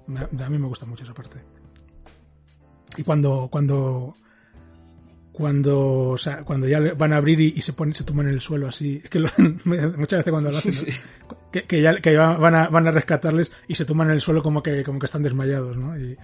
[0.08, 1.40] Me, a mí me gusta mucho esa parte.
[2.98, 4.16] Y cuando, cuando,
[5.32, 8.34] cuando, o sea, cuando ya van a abrir y, y se ponen, se tuman en
[8.34, 9.30] el suelo así, es que lo,
[9.66, 10.74] muchas veces cuando lo hacen,
[11.52, 14.42] que, que, ya que van a, van a rescatarles y se tuman en el suelo
[14.42, 15.98] como que, como que están desmayados, ¿no?
[16.00, 16.18] Y,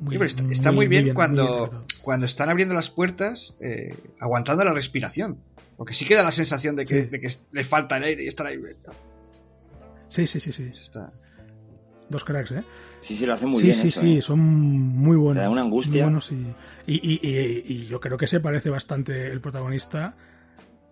[0.00, 3.56] muy, sí, está, está, muy, muy bien, bien, cuando, bien cuando están abriendo las puertas,
[3.60, 5.38] eh, aguantando la respiración.
[5.76, 7.10] Porque sí queda la sensación de que, sí.
[7.10, 8.58] de que les falta el aire y están ahí.
[10.08, 10.70] Sí, sí, sí, sí.
[10.82, 11.10] Está...
[12.10, 12.64] Dos cracks, ¿eh?
[12.98, 13.76] Sí, sí, lo hacen muy sí, bien.
[13.76, 14.22] Sí, eso, sí, ¿eh?
[14.22, 15.36] son muy buenos.
[15.36, 16.02] Te da una angustia.
[16.02, 16.54] Muy buenos y,
[16.86, 20.16] y, y, y, yo creo que se parece bastante el protagonista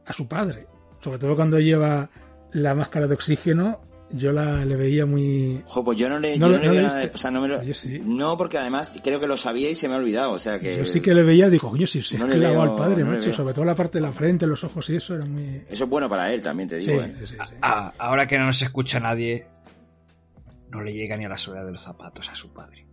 [0.06, 0.68] a su padre.
[1.00, 2.08] Sobre todo cuando lleva
[2.52, 3.80] la máscara de oxígeno
[4.10, 6.76] yo la le veía muy Ojo, pues yo no le, no, yo no, no le
[6.76, 8.00] le nada de, o sea, no me lo, yo sí.
[8.02, 10.78] no porque además creo que lo sabía y se me ha olvidado o sea que
[10.78, 13.54] yo sí que le veía digo coño si se no clavado al padre macho sobre
[13.54, 16.08] todo la parte de la frente los ojos y eso era muy eso es bueno
[16.08, 17.16] para él también te digo sí, ¿eh?
[17.20, 17.56] sí, sí.
[17.60, 19.46] Ah, ahora que no nos escucha nadie
[20.70, 22.86] no le llega ni a la suela de los zapatos a su padre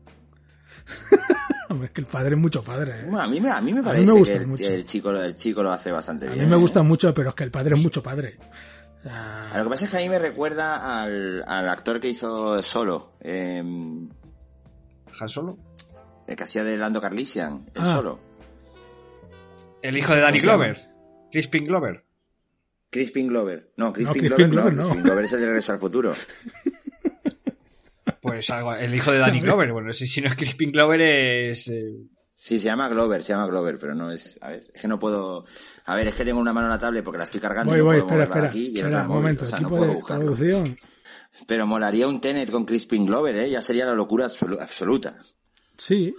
[1.70, 3.00] Hombre, es que el padre es mucho padre.
[3.00, 3.04] ¿eh?
[3.06, 4.64] Bueno, a, mí me, a mí me parece mí me gusta que el, mucho.
[4.64, 6.42] el, chico, el chico lo hace bastante a bien.
[6.42, 6.60] A mí me ¿eh?
[6.60, 8.38] gusta mucho, pero es que el padre es mucho padre.
[9.06, 9.52] Sea...
[9.56, 13.14] Lo que pasa es que a mí me recuerda al, al actor que hizo Solo.
[13.22, 14.10] Eh, ¿Han
[15.30, 15.58] Solo?
[16.28, 17.86] El que hacía de Lando Carlisian, el Ah.
[17.86, 18.20] Solo.
[19.82, 20.80] El hijo de Danny Glover.
[21.32, 22.04] Crispin Glover.
[22.90, 23.72] Crispin Glover.
[23.78, 24.82] No, Crispin, No, Glover, Crispin Glover no.
[24.82, 24.84] no.
[24.88, 26.14] Crispin Glover es el de Regreso al Futuro.
[28.22, 29.72] Pues algo, el hijo de Danny Glover.
[29.72, 31.68] Bueno, si, si no es Crispin Glover es...
[31.68, 31.94] Eh...
[32.38, 34.38] Sí, se llama Glover, se llama Glover, pero no es...
[34.42, 35.46] A ver, es que no puedo...
[35.86, 37.80] A ver, es que tengo una mano en la tablet porque la estoy cargando voy,
[37.80, 38.48] y no voy, puedo espera, moverla espera.
[38.48, 40.36] aquí y el espera, móvil, momento, o sea, no puedo buscarlo.
[41.48, 43.50] Pero molaría un Tenet con Crispin Glover, ¿eh?
[43.50, 45.18] Ya sería la locura absolu- absoluta.
[45.78, 46.14] Sí.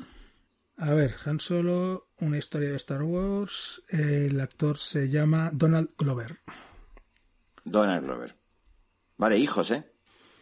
[0.78, 3.82] A ver, Han Solo, una historia de Star Wars.
[3.88, 6.38] El actor se llama Donald Glover.
[7.64, 8.34] Donald Glover.
[9.18, 9.90] Vale, hijos, ¿eh?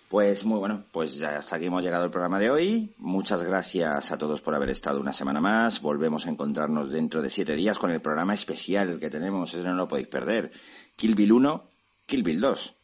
[0.09, 2.95] Pues muy bueno, pues ya hasta aquí hemos llegado al programa de hoy.
[2.99, 5.81] Muchas gracias a todos por haber estado una semana más.
[5.81, 9.53] Volvemos a encontrarnos dentro de siete días con el programa especial que tenemos.
[9.55, 10.53] Eso no lo podéis perder.
[10.95, 11.65] Kill Bill 1,
[12.07, 12.75] Kill Bill 2.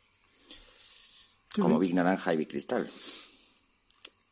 [1.54, 1.78] Sí, como.
[1.78, 2.90] Big Naranja y Big Cristal.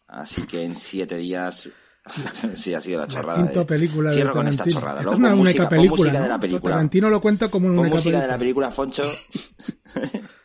[0.09, 1.69] Así que en siete días...
[2.55, 3.44] sí, ha sido la chorrada.
[3.44, 5.01] quinta de- película de Cierro con esta chorrada.
[5.02, 6.74] Esta es una música, película, música de la película.
[6.74, 9.05] Tarantino lo cuenta como una música de la película, Foncho.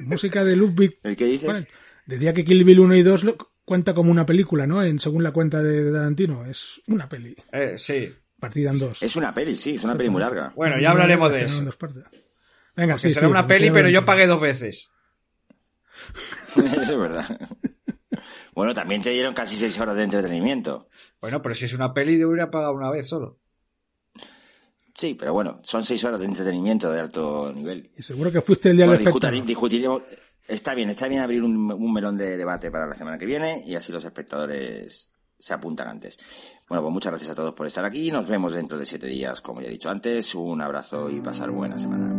[0.00, 0.98] música de Ludwig.
[1.02, 1.46] ¿El que dices?
[1.48, 1.66] Bueno,
[2.06, 4.82] decía que Kill Bill 1 y 2 lo- cuenta como una película, ¿no?
[4.82, 6.44] En, según la cuenta de, de Tarantino.
[6.46, 7.36] Es una peli.
[7.52, 8.12] Eh, sí.
[8.38, 9.02] Partida en dos.
[9.02, 10.52] Es una peli, sí, es una peli muy larga.
[10.56, 11.62] Bueno, ya hablaremos de eso.
[11.62, 12.02] dos partes.
[12.74, 14.90] Venga, Que sí, será sí, una peli, pero yo pagué dos veces.
[16.56, 17.26] Eso es verdad.
[18.54, 20.88] Bueno, también te dieron casi seis horas de entretenimiento.
[21.20, 23.38] Bueno, pero si es una peli, yo hubiera pagado una vez solo.
[25.00, 27.90] Sí, pero bueno, son seis horas de entretenimiento de alto nivel.
[27.96, 30.02] Y seguro que fuiste el día Bueno, del discutir- discutiremos.
[30.46, 33.62] Está bien, está bien abrir un, un melón de debate para la semana que viene
[33.66, 35.08] y así los espectadores
[35.38, 36.18] se apuntan antes.
[36.68, 38.10] Bueno, pues muchas gracias a todos por estar aquí.
[38.10, 40.34] Nos vemos dentro de siete días, como ya he dicho antes.
[40.34, 42.12] Un abrazo y pasar buena semana.